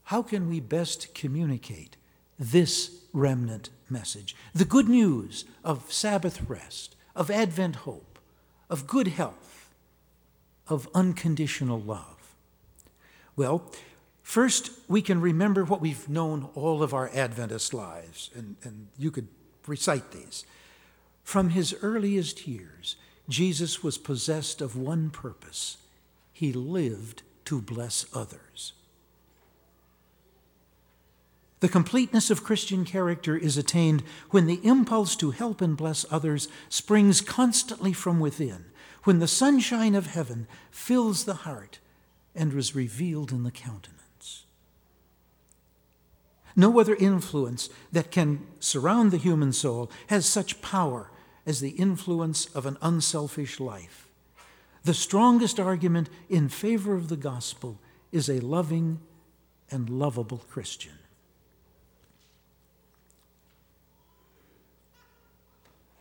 how 0.05 0.23
can 0.23 0.49
we 0.49 0.59
best 0.59 1.13
communicate 1.13 1.97
this 2.39 3.03
remnant 3.13 3.69
message? 3.91 4.35
The 4.55 4.65
good 4.65 4.89
news 4.89 5.45
of 5.63 5.93
Sabbath 5.93 6.49
rest, 6.49 6.95
of 7.15 7.29
Advent 7.29 7.75
hope, 7.75 8.17
of 8.71 8.87
good 8.87 9.09
health 9.09 9.69
of 10.67 10.89
unconditional 10.95 11.79
love? 11.79 12.33
Well, 13.35 13.71
first, 14.23 14.71
we 14.87 15.01
can 15.01 15.21
remember 15.21 15.63
what 15.63 15.81
we've 15.81 16.07
known 16.09 16.49
all 16.55 16.83
of 16.83 16.93
our 16.93 17.09
Adventist 17.13 17.73
lives, 17.73 18.29
and, 18.35 18.55
and 18.63 18.87
you 18.97 19.11
could 19.11 19.27
recite 19.67 20.11
these. 20.11 20.45
From 21.23 21.49
his 21.49 21.75
earliest 21.81 22.47
years, 22.47 22.95
Jesus 23.29 23.83
was 23.83 23.97
possessed 23.97 24.61
of 24.61 24.75
one 24.75 25.09
purpose 25.09 25.77
he 26.33 26.51
lived 26.51 27.21
to 27.45 27.61
bless 27.61 28.05
others. 28.13 28.73
The 31.59 31.69
completeness 31.69 32.31
of 32.31 32.43
Christian 32.43 32.85
character 32.85 33.37
is 33.37 33.55
attained 33.55 34.01
when 34.31 34.47
the 34.47 34.59
impulse 34.63 35.15
to 35.17 35.29
help 35.29 35.61
and 35.61 35.77
bless 35.77 36.05
others 36.09 36.47
springs 36.69 37.21
constantly 37.21 37.93
from 37.93 38.19
within, 38.19 38.65
when 39.03 39.19
the 39.19 39.27
sunshine 39.27 39.93
of 39.93 40.07
heaven 40.07 40.47
fills 40.71 41.25
the 41.25 41.35
heart 41.35 41.77
and 42.33 42.51
is 42.53 42.75
revealed 42.75 43.31
in 43.31 43.43
the 43.43 43.51
countenance. 43.51 44.00
No 46.55 46.79
other 46.79 46.95
influence 46.95 47.69
that 47.91 48.11
can 48.11 48.45
surround 48.59 49.11
the 49.11 49.17
human 49.17 49.53
soul 49.53 49.91
has 50.07 50.25
such 50.25 50.61
power 50.61 51.09
as 51.45 51.59
the 51.59 51.71
influence 51.71 52.45
of 52.47 52.65
an 52.65 52.77
unselfish 52.81 53.59
life. 53.59 54.07
The 54.83 54.93
strongest 54.93 55.59
argument 55.59 56.09
in 56.29 56.49
favor 56.49 56.95
of 56.95 57.07
the 57.07 57.17
gospel 57.17 57.79
is 58.11 58.29
a 58.29 58.39
loving 58.39 58.99
and 59.69 59.89
lovable 59.89 60.43
Christian. 60.49 60.93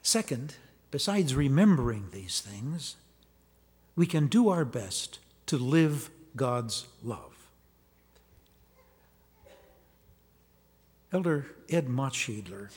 Second, 0.03 0.57
besides 0.91 1.35
remembering 1.35 2.09
these 2.11 2.41
things, 2.41 2.97
we 3.95 4.07
can 4.07 4.27
do 4.27 4.49
our 4.49 4.65
best 4.65 5.19
to 5.47 5.57
live 5.57 6.11
God's 6.35 6.87
love. 7.03 7.30
Elder 11.13 11.47
Ed 11.69 11.89
Motschiedler 11.89 12.71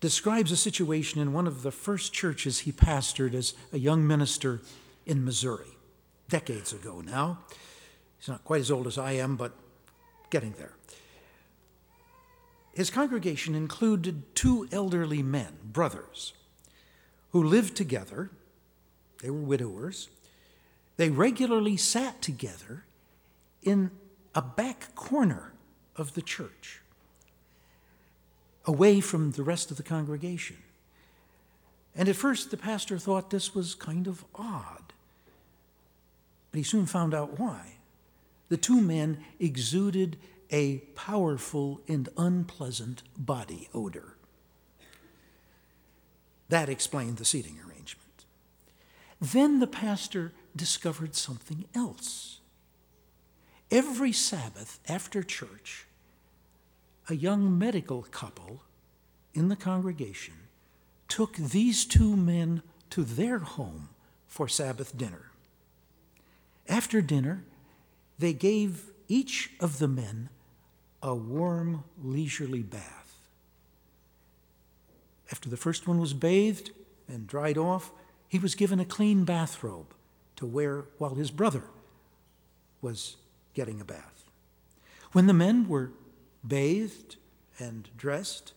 describes 0.00 0.52
a 0.52 0.56
situation 0.56 1.20
in 1.20 1.32
one 1.32 1.46
of 1.46 1.62
the 1.62 1.72
first 1.72 2.12
churches 2.12 2.60
he 2.60 2.72
pastored 2.72 3.34
as 3.34 3.54
a 3.72 3.78
young 3.78 4.06
minister 4.06 4.60
in 5.04 5.24
Missouri, 5.24 5.76
decades 6.28 6.72
ago 6.72 7.00
now. 7.00 7.40
He's 8.18 8.28
not 8.28 8.44
quite 8.44 8.60
as 8.60 8.70
old 8.70 8.86
as 8.86 8.96
I 8.96 9.12
am, 9.12 9.36
but 9.36 9.52
getting 10.30 10.52
there. 10.52 10.72
His 12.74 12.90
congregation 12.90 13.54
included 13.54 14.34
two 14.34 14.68
elderly 14.70 15.22
men, 15.22 15.58
brothers, 15.64 16.32
who 17.32 17.42
lived 17.42 17.76
together. 17.76 18.30
They 19.20 19.30
were 19.30 19.40
widowers. 19.40 20.08
They 20.96 21.10
regularly 21.10 21.76
sat 21.76 22.22
together 22.22 22.84
in 23.62 23.90
a 24.34 24.42
back 24.42 24.94
corner 24.94 25.52
of 25.96 26.14
the 26.14 26.22
church, 26.22 26.80
away 28.68 29.00
from 29.00 29.32
the 29.32 29.42
rest 29.42 29.70
of 29.70 29.78
the 29.78 29.82
congregation. 29.82 30.58
And 31.96 32.06
at 32.06 32.16
first, 32.16 32.50
the 32.50 32.56
pastor 32.58 32.98
thought 32.98 33.30
this 33.30 33.54
was 33.54 33.74
kind 33.74 34.06
of 34.06 34.24
odd. 34.34 34.92
But 36.52 36.58
he 36.58 36.62
soon 36.62 36.84
found 36.84 37.14
out 37.14 37.40
why. 37.40 37.78
The 38.50 38.58
two 38.58 38.80
men 38.80 39.24
exuded 39.40 40.18
a 40.50 40.78
powerful 40.94 41.80
and 41.88 42.10
unpleasant 42.18 43.02
body 43.16 43.68
odor. 43.74 44.14
That 46.50 46.68
explained 46.68 47.16
the 47.16 47.24
seating 47.24 47.58
arrangement. 47.66 48.24
Then 49.20 49.60
the 49.60 49.66
pastor 49.66 50.32
discovered 50.54 51.14
something 51.14 51.64
else. 51.74 52.40
Every 53.70 54.12
Sabbath 54.12 54.78
after 54.88 55.22
church, 55.22 55.87
a 57.08 57.14
young 57.14 57.58
medical 57.58 58.02
couple 58.02 58.62
in 59.32 59.48
the 59.48 59.56
congregation 59.56 60.34
took 61.08 61.36
these 61.36 61.84
two 61.84 62.16
men 62.16 62.62
to 62.90 63.02
their 63.02 63.38
home 63.38 63.88
for 64.26 64.46
Sabbath 64.46 64.96
dinner. 64.96 65.30
After 66.68 67.00
dinner, 67.00 67.44
they 68.18 68.34
gave 68.34 68.90
each 69.08 69.52
of 69.58 69.78
the 69.78 69.88
men 69.88 70.28
a 71.02 71.14
warm, 71.14 71.84
leisurely 72.02 72.62
bath. 72.62 73.16
After 75.32 75.48
the 75.48 75.56
first 75.56 75.86
one 75.86 75.98
was 75.98 76.12
bathed 76.12 76.72
and 77.06 77.26
dried 77.26 77.56
off, 77.56 77.90
he 78.28 78.38
was 78.38 78.54
given 78.54 78.80
a 78.80 78.84
clean 78.84 79.24
bathrobe 79.24 79.94
to 80.36 80.44
wear 80.44 80.84
while 80.98 81.14
his 81.14 81.30
brother 81.30 81.64
was 82.82 83.16
getting 83.54 83.80
a 83.80 83.84
bath. 83.84 84.24
When 85.12 85.26
the 85.26 85.32
men 85.32 85.68
were 85.68 85.90
bathed 86.46 87.16
and 87.58 87.88
dressed, 87.96 88.52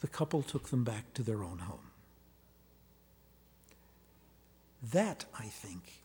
the 0.00 0.08
couple 0.08 0.42
took 0.42 0.68
them 0.68 0.84
back 0.84 1.12
to 1.14 1.22
their 1.22 1.42
own 1.42 1.58
home. 1.58 1.90
That, 4.82 5.24
I 5.38 5.44
think, 5.44 6.02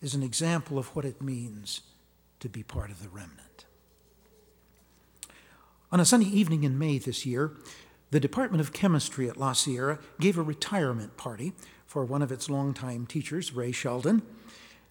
is 0.00 0.14
an 0.14 0.22
example 0.22 0.78
of 0.78 0.94
what 0.94 1.04
it 1.04 1.22
means 1.22 1.80
to 2.40 2.48
be 2.48 2.62
part 2.62 2.90
of 2.90 3.02
the 3.02 3.08
remnant. 3.08 3.64
On 5.90 6.00
a 6.00 6.04
sunny 6.04 6.26
evening 6.26 6.64
in 6.64 6.78
May 6.78 6.98
this 6.98 7.26
year, 7.26 7.52
the 8.10 8.20
Department 8.20 8.60
of 8.60 8.72
Chemistry 8.72 9.28
at 9.28 9.36
La 9.36 9.52
Sierra 9.52 9.98
gave 10.20 10.38
a 10.38 10.42
retirement 10.42 11.16
party 11.16 11.52
for 11.86 12.04
one 12.04 12.22
of 12.22 12.32
its 12.32 12.48
longtime 12.48 13.06
teachers, 13.06 13.54
Ray 13.54 13.72
Sheldon. 13.72 14.22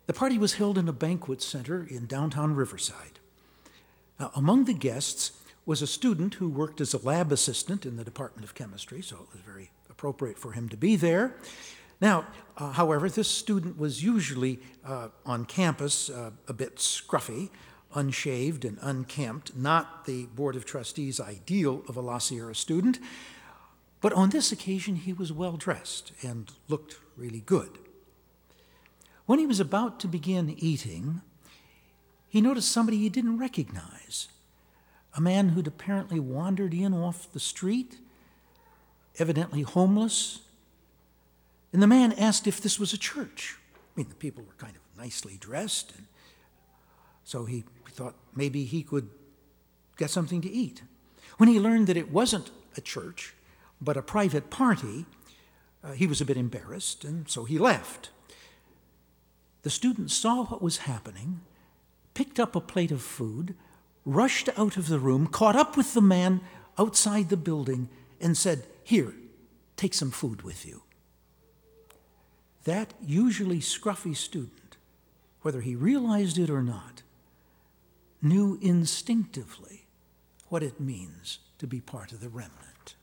The 0.08 0.13
party 0.13 0.38
was 0.38 0.54
held 0.54 0.77
in 0.77 0.88
a 0.88 0.93
banquet 0.93 1.41
center 1.41 1.86
in 1.89 2.06
downtown 2.06 2.56
Riverside. 2.56 3.19
Now, 4.21 4.29
among 4.36 4.65
the 4.65 4.73
guests 4.73 5.31
was 5.65 5.81
a 5.81 5.88
student 5.88 6.36
who 6.36 6.47
worked 6.47 6.79
as 6.79 6.93
a 6.93 6.99
lab 6.99 7.31
assistant 7.31 7.88
in 7.88 7.97
the 7.97 8.03
Department 8.03 8.45
of 8.45 8.53
Chemistry, 8.53 9.01
so 9.01 9.15
it 9.15 9.34
was 9.34 9.41
very 9.41 9.71
appropriate 9.89 10.38
for 10.38 10.51
him 10.51 10.69
to 10.69 10.77
be 10.77 10.95
there. 10.95 11.38
Now, 11.99 12.27
uh, 12.55 12.73
however, 12.73 13.10
this 13.10 13.27
student 13.27 13.79
was 13.79 14.03
usually 14.03 14.60
uh, 14.86 15.07
on 15.25 15.45
campus 15.45 16.12
uh, 16.12 16.29
a 16.47 16.53
bit 16.53 16.75
scruffy, 16.75 17.49
unshaved 17.95 18.63
and 18.63 18.77
unkempt, 18.84 19.57
not 19.57 20.05
the 20.05 20.27
Board 20.27 20.55
of 20.55 20.65
Trustees' 20.65 21.19
ideal 21.19 21.81
of 21.88 21.97
a 21.97 22.01
La 22.01 22.19
Sierra 22.19 22.53
student. 22.53 22.99
But 24.01 24.13
on 24.13 24.29
this 24.29 24.51
occasion, 24.51 24.97
he 24.97 25.13
was 25.13 25.34
well 25.34 25.57
dressed 25.57 26.12
and 26.21 26.51
looked 26.67 26.97
really 27.17 27.41
good. 27.41 27.79
When 29.25 29.39
he 29.39 29.47
was 29.47 29.60
about 29.60 29.99
to 30.01 30.07
begin 30.07 30.53
eating, 30.60 31.21
he 32.31 32.39
noticed 32.39 32.71
somebody 32.71 32.97
he 32.97 33.09
didn't 33.09 33.37
recognize 33.37 34.29
a 35.13 35.19
man 35.19 35.49
who'd 35.49 35.67
apparently 35.67 36.17
wandered 36.17 36.73
in 36.73 36.93
off 36.93 37.29
the 37.33 37.41
street, 37.41 37.97
evidently 39.19 39.63
homeless. 39.63 40.39
And 41.73 41.83
the 41.83 41.87
man 41.87 42.13
asked 42.13 42.47
if 42.47 42.61
this 42.61 42.79
was 42.79 42.93
a 42.93 42.97
church. 42.97 43.57
I 43.75 43.99
mean, 43.99 44.07
the 44.07 44.15
people 44.15 44.45
were 44.45 44.53
kind 44.53 44.77
of 44.77 44.97
nicely 44.97 45.35
dressed, 45.41 45.91
and 45.97 46.07
so 47.25 47.43
he 47.43 47.65
thought 47.89 48.15
maybe 48.33 48.63
he 48.63 48.81
could 48.81 49.09
get 49.97 50.09
something 50.09 50.39
to 50.39 50.49
eat. 50.49 50.83
When 51.35 51.49
he 51.49 51.59
learned 51.59 51.87
that 51.87 51.97
it 51.97 52.13
wasn't 52.13 52.49
a 52.77 52.81
church, 52.81 53.33
but 53.81 53.97
a 53.97 54.01
private 54.01 54.49
party, 54.49 55.05
uh, 55.83 55.91
he 55.91 56.07
was 56.07 56.21
a 56.21 56.25
bit 56.25 56.37
embarrassed, 56.37 57.03
and 57.03 57.29
so 57.29 57.43
he 57.43 57.57
left. 57.57 58.09
The 59.63 59.69
student 59.69 60.11
saw 60.11 60.45
what 60.45 60.61
was 60.61 60.77
happening, 60.77 61.41
picked 62.13 62.39
up 62.39 62.56
a 62.56 62.62
plate 62.62 62.91
of 62.91 63.02
food, 63.02 63.56
rushed 64.06 64.50
out 64.58 64.78
of 64.78 64.88
the 64.88 65.00
room, 65.00 65.28
caught 65.28 65.56
up 65.56 65.78
with 65.78 65.93
the 65.93 66.02
man 66.02 66.41
outside 66.78 67.30
the 67.30 67.38
building, 67.38 67.89
and 68.19 68.38
said, 68.38 68.65
Here, 68.84 69.13
take 69.76 69.93
some 69.93 70.12
food 70.12 70.41
with 70.41 70.65
you. 70.65 70.84
That 72.65 72.93
usually 73.02 73.60
scruffy 73.60 74.15
student, 74.15 74.78
whether 75.41 75.62
he 75.62 75.76
realized 75.76 76.38
it 76.38 76.50
or 76.50 76.62
not, 76.62 77.02
knew 78.22 78.59
instinctively 78.62 79.88
what 80.49 80.62
it 80.62 80.80
means 80.80 81.39
to 81.57 81.66
be 81.66 81.80
part 81.80 82.12
of 82.12 82.20
the 82.20 82.30
remnant. 82.30 82.95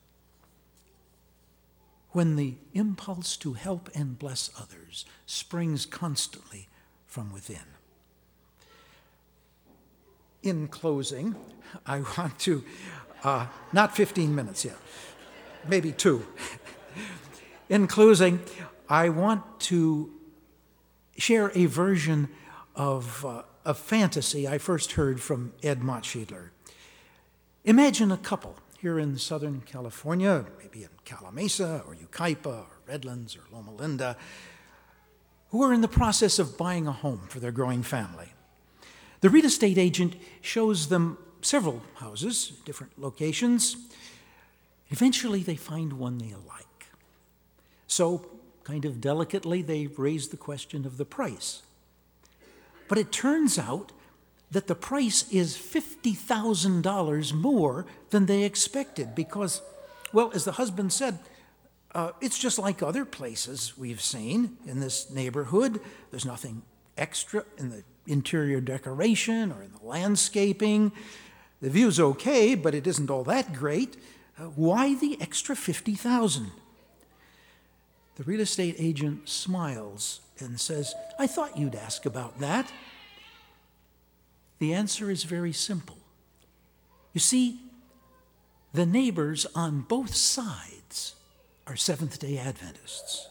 When 2.11 2.37
the 2.37 2.55
impulse 2.73 3.37
to 3.39 3.55
help 3.55 3.91
and 3.95 4.19
bless 4.19 4.51
others 4.59 5.05
springs 5.27 5.87
constantly 5.87 6.69
from 7.07 7.33
within. 7.33 7.78
In 10.43 10.69
closing, 10.69 11.35
I 11.85 12.03
want 12.17 12.39
to, 12.41 12.65
uh, 13.25 13.47
not 13.73 13.97
15 13.97 14.35
minutes 14.35 14.65
yet, 14.65 14.77
maybe 15.67 15.93
two. 15.93 16.27
In 17.69 17.87
closing, 17.87 18.41
I 18.89 19.09
want 19.09 19.61
to 19.61 20.13
share 21.17 21.51
a 21.55 21.67
version 21.67 22.29
of 22.75 23.25
uh, 23.25 23.43
a 23.65 23.75
fantasy 23.75 24.49
I 24.49 24.59
first 24.59 24.93
heard 24.93 25.21
from 25.21 25.53
Ed 25.63 25.81
Motschiedler. 25.81 26.51
Imagine 27.65 28.13
a 28.13 28.17
couple 28.17 28.57
here 28.79 28.99
in 28.99 29.19
Southern 29.19 29.61
California, 29.61 30.47
maybe 30.59 30.85
in 30.85 30.91
Calimesa 31.05 31.87
or 31.87 31.95
Yucaipa 31.95 32.47
or 32.47 32.67
Redlands 32.87 33.37
or 33.37 33.43
Loma 33.53 33.75
Linda, 33.75 34.17
who 35.51 35.63
are 35.63 35.73
in 35.73 35.81
the 35.81 35.89
process 35.89 36.39
of 36.39 36.57
buying 36.57 36.87
a 36.87 36.93
home 36.93 37.23
for 37.29 37.41
their 37.41 37.53
growing 37.53 37.83
family. 37.83 38.33
The 39.21 39.31
real 39.31 39.47
estate 39.47 39.79
agent 39.79 40.15
shows 40.41 40.89
them 40.89 41.19
several 41.43 41.83
houses, 41.95 42.53
different 42.65 42.99
locations. 42.99 43.77
Eventually, 44.91 45.43
they 45.43 45.57
find 45.57 45.95
one 45.95 46.19
they 46.19 46.35
like. 46.49 46.87
So, 47.87 48.27
kind 48.65 48.85
of 48.85 49.01
delicately, 49.01 49.63
they 49.63 49.87
raise 49.87 50.29
the 50.29 50.37
question 50.37 50.87
of 50.87 50.99
the 50.99 51.05
price. 51.05 51.63
But 52.87 52.99
it 52.99 53.13
turns 53.13 53.59
out 53.59 53.93
that 54.51 54.67
the 54.67 54.75
price 54.75 55.31
is 55.31 55.57
$50,000 55.57 57.33
more 57.35 57.87
than 58.11 58.27
they 58.27 58.45
expected 58.45 59.15
because, 59.15 59.61
well, 60.13 60.31
as 60.35 60.45
the 60.45 60.53
husband 60.53 60.93
said, 60.93 61.19
uh, 61.95 62.13
it's 62.21 62.39
just 62.39 62.59
like 62.59 62.83
other 62.83 63.05
places 63.05 63.77
we've 63.77 64.01
seen 64.01 64.57
in 64.67 64.81
this 64.81 65.11
neighborhood. 65.11 65.81
There's 66.11 66.25
nothing 66.25 66.63
extra 66.97 67.45
in 67.59 67.71
the 67.71 67.83
interior 68.09 68.61
decoration 68.61 69.53
or 69.53 69.63
in 69.63 69.73
the 69.73 69.87
landscaping. 69.87 70.93
The 71.61 71.71
view's 71.71 72.01
okay, 72.01 72.55
but 72.55 72.75
it 72.75 72.87
isn't 72.87 73.11
all 73.11 73.25
that 73.25 73.53
great. 73.53 73.97
Uh, 74.39 74.45
why 74.45 74.95
the 74.95 75.19
extra 75.21 75.55
50,000? 75.55 76.51
The 78.17 78.25
real 78.25 78.41
estate 78.41 78.77
agent 78.79 79.29
smiles 79.29 80.21
and 80.39 80.61
says, 80.61 80.95
I 81.19 81.27
thought 81.27 81.57
you'd 81.59 81.75
ask 81.75 82.07
about 82.07 82.41
that. 82.41 82.73
The 84.59 84.75
answer 84.75 85.11
is 85.11 85.25
very 85.25 85.53
simple. 85.53 85.99
You 87.13 87.21
see, 87.21 87.61
the 88.73 88.87
neighbors 88.87 89.47
on 89.55 89.81
both 89.83 90.15
sides 90.15 91.15
are 91.67 91.77
Seventh 91.77 92.19
day 92.19 92.39
Adventists. 92.39 93.29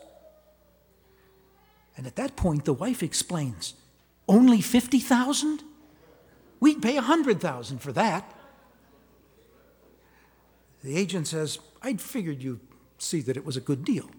And 1.96 2.06
at 2.06 2.16
that 2.16 2.36
point, 2.36 2.66
the 2.66 2.74
wife 2.74 3.02
explains, 3.02 3.74
Only 4.28 4.62
50,000? 4.62 5.64
We'd 6.60 6.82
pay 6.82 6.96
100,000 6.96 7.80
for 7.80 7.92
that. 7.94 8.34
The 10.84 10.98
agent 10.98 11.28
says, 11.28 11.60
I'd 11.82 12.02
figured 12.02 12.42
you'd 12.42 12.60
see 12.98 13.22
that 13.22 13.38
it 13.38 13.46
was 13.46 13.58
a 13.58 13.62
good 13.62 13.86
deal. 13.86 14.10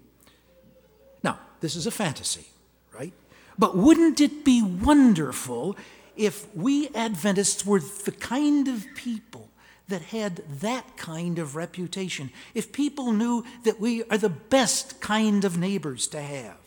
Now, 1.23 1.39
this 1.61 1.77
is 1.77 1.87
a 1.87 1.91
fantasy, 1.91 2.47
right? 2.93 3.13
But 3.59 3.77
wouldn't 3.77 4.21
it 4.21 4.45
be 4.45 4.63
wonderful 4.63 5.77
if 6.17 6.55
we 6.55 6.89
Adventists 6.89 7.65
were 7.65 7.81
the 7.81 8.13
kind 8.13 8.69
of 8.69 8.87
people 8.95 9.49
that 9.89 10.03
had 10.03 10.43
that 10.61 10.97
kind 10.97 11.39
of 11.39 11.57
reputation, 11.57 12.31
if 12.55 12.73
people 12.73 13.13
knew 13.13 13.45
that 13.65 13.81
we 13.81 14.05
are 14.05 14.19
the 14.19 14.29
best 14.29 15.01
kind 15.01 15.45
of 15.45 15.57
neighbors 15.57 16.07
to 16.09 16.21
have, 16.21 16.59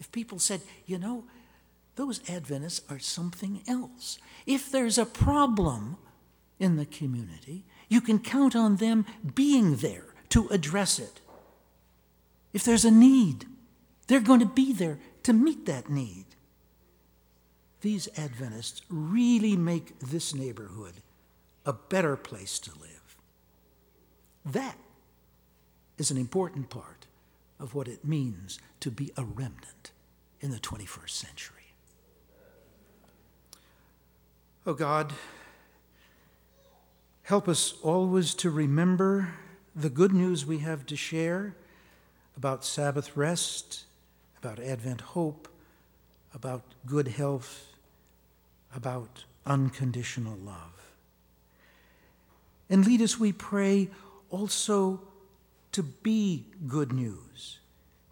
if 0.00 0.10
people 0.12 0.38
said, 0.38 0.60
you 0.86 0.98
know, 0.98 1.24
those 1.96 2.20
Adventists 2.28 2.82
are 2.90 2.98
something 2.98 3.62
else. 3.66 4.18
If 4.46 4.70
there's 4.70 4.98
a 4.98 5.06
problem 5.06 5.96
in 6.58 6.76
the 6.76 6.86
community, 6.86 7.64
you 7.88 8.00
can 8.00 8.18
count 8.18 8.54
on 8.54 8.76
them 8.76 9.04
being 9.34 9.76
there 9.76 10.14
to 10.30 10.48
address 10.48 10.98
it. 10.98 11.20
If 12.52 12.64
there's 12.64 12.84
a 12.84 12.90
need, 12.90 13.46
they're 14.06 14.20
going 14.20 14.40
to 14.40 14.46
be 14.46 14.72
there 14.72 14.98
to 15.24 15.32
meet 15.32 15.66
that 15.66 15.90
need 15.90 16.26
these 17.86 18.08
Adventists 18.16 18.82
really 18.88 19.56
make 19.56 19.98
this 20.00 20.34
neighborhood 20.34 20.94
a 21.64 21.72
better 21.72 22.16
place 22.16 22.58
to 22.58 22.72
live. 22.80 23.16
That 24.44 24.76
is 25.96 26.10
an 26.10 26.16
important 26.16 26.68
part 26.68 27.06
of 27.60 27.76
what 27.76 27.86
it 27.86 28.04
means 28.04 28.58
to 28.80 28.90
be 28.90 29.12
a 29.16 29.22
remnant 29.22 29.92
in 30.40 30.50
the 30.50 30.58
21st 30.58 31.10
century. 31.10 31.55
Oh 34.66 34.74
God, 34.74 35.12
help 37.22 37.48
us 37.48 37.74
always 37.82 38.34
to 38.34 38.50
remember 38.50 39.28
the 39.74 39.88
good 39.88 40.12
news 40.12 40.44
we 40.44 40.58
have 40.58 40.84
to 40.86 40.96
share 40.96 41.54
about 42.36 42.64
Sabbath 42.64 43.16
rest, 43.16 43.84
about 44.38 44.58
Advent 44.58 45.00
hope 45.00 45.48
about 46.36 46.62
good 46.84 47.08
health, 47.08 47.72
about 48.74 49.24
unconditional 49.46 50.36
love. 50.36 50.92
And 52.68 52.86
lead 52.86 53.00
us, 53.00 53.18
we 53.18 53.32
pray, 53.32 53.88
also 54.28 55.00
to 55.72 55.82
be 55.82 56.44
good 56.66 56.92
news, 56.92 57.58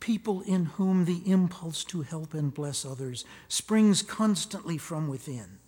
people 0.00 0.40
in 0.40 0.64
whom 0.64 1.05
the 1.05 1.20
impulse 1.30 1.84
to 1.84 2.00
help 2.00 2.32
and 2.32 2.52
bless 2.52 2.86
others 2.86 3.26
springs 3.46 4.00
constantly 4.00 4.78
from 4.78 5.07
within. 5.07 5.59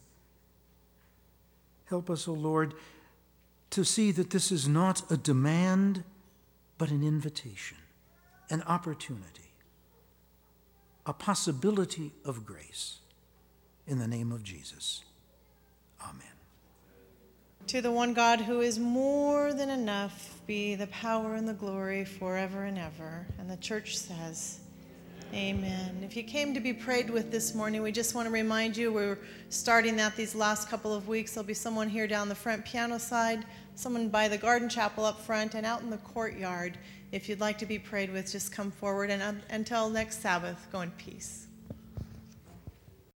Help 1.87 2.11
us, 2.11 2.29
O 2.29 2.33
Lord, 2.33 2.75
to 3.71 3.85
see 3.85 4.11
that 4.13 4.31
this 4.31 4.53
is 4.53 4.69
not 4.69 5.11
a 5.11 5.17
demand, 5.17 6.05
but 6.79 6.91
an 6.91 7.03
invitation, 7.03 7.79
an 8.51 8.63
opportunity 8.63 9.47
a 11.07 11.13
possibility 11.13 12.13
of 12.25 12.45
grace. 12.45 12.99
In 13.87 14.01
the 14.01 14.09
name 14.09 14.33
of 14.33 14.43
Jesus. 14.43 15.05
Amen. 16.03 16.27
To 17.69 17.81
the 17.81 17.93
one 17.93 18.15
God 18.15 18.41
who 18.41 18.61
is 18.61 18.79
more 18.79 19.53
than 19.53 19.71
enough 19.71 20.41
be 20.47 20.75
the 20.75 20.89
power 20.89 21.37
and 21.37 21.49
the 21.49 21.55
glory 21.55 22.05
forever 22.05 22.65
and 22.65 22.77
ever. 22.77 23.27
And 23.39 23.49
the 23.49 23.57
church 23.57 23.97
says, 23.97 24.61
Amen. 25.35 26.03
If 26.03 26.17
you 26.17 26.23
came 26.23 26.55
to 26.55 26.61
be 26.61 26.73
prayed 26.73 27.11
with 27.11 27.31
this 27.31 27.55
morning, 27.55 27.83
we 27.83 27.93
just 27.93 28.15
want 28.15 28.27
to 28.27 28.33
remind 28.33 28.77
you 28.77 28.93
we're 28.93 29.19
starting 29.51 29.97
that 29.97 30.17
these 30.17 30.35
last 30.35 30.69
couple 30.71 30.95
of 30.95 31.09
weeks. 31.09 31.35
There'll 31.35 31.47
be 31.47 31.53
someone 31.53 31.89
here 31.89 32.07
down 32.07 32.29
the 32.29 32.35
front 32.35 32.65
piano 32.65 32.99
side, 32.99 33.45
someone 33.75 34.09
by 34.09 34.29
the 34.29 34.39
garden 34.39 34.69
chapel 34.69 35.05
up 35.05 35.21
front, 35.21 35.55
and 35.55 35.67
out 35.67 35.83
in 35.83 35.91
the 35.91 35.99
courtyard. 35.99 36.79
If 37.13 37.29
you'd 37.29 37.41
like 37.41 37.59
to 37.59 37.67
be 37.67 37.79
prayed 37.79 38.13
with, 38.13 38.31
just 38.31 38.53
come 38.53 38.71
forward. 38.71 39.11
And 39.11 39.43
until 39.51 39.91
next 39.91 40.23
Sabbath, 40.23 40.67
go 40.73 40.81
in 40.81 40.91
peace. 40.93 41.46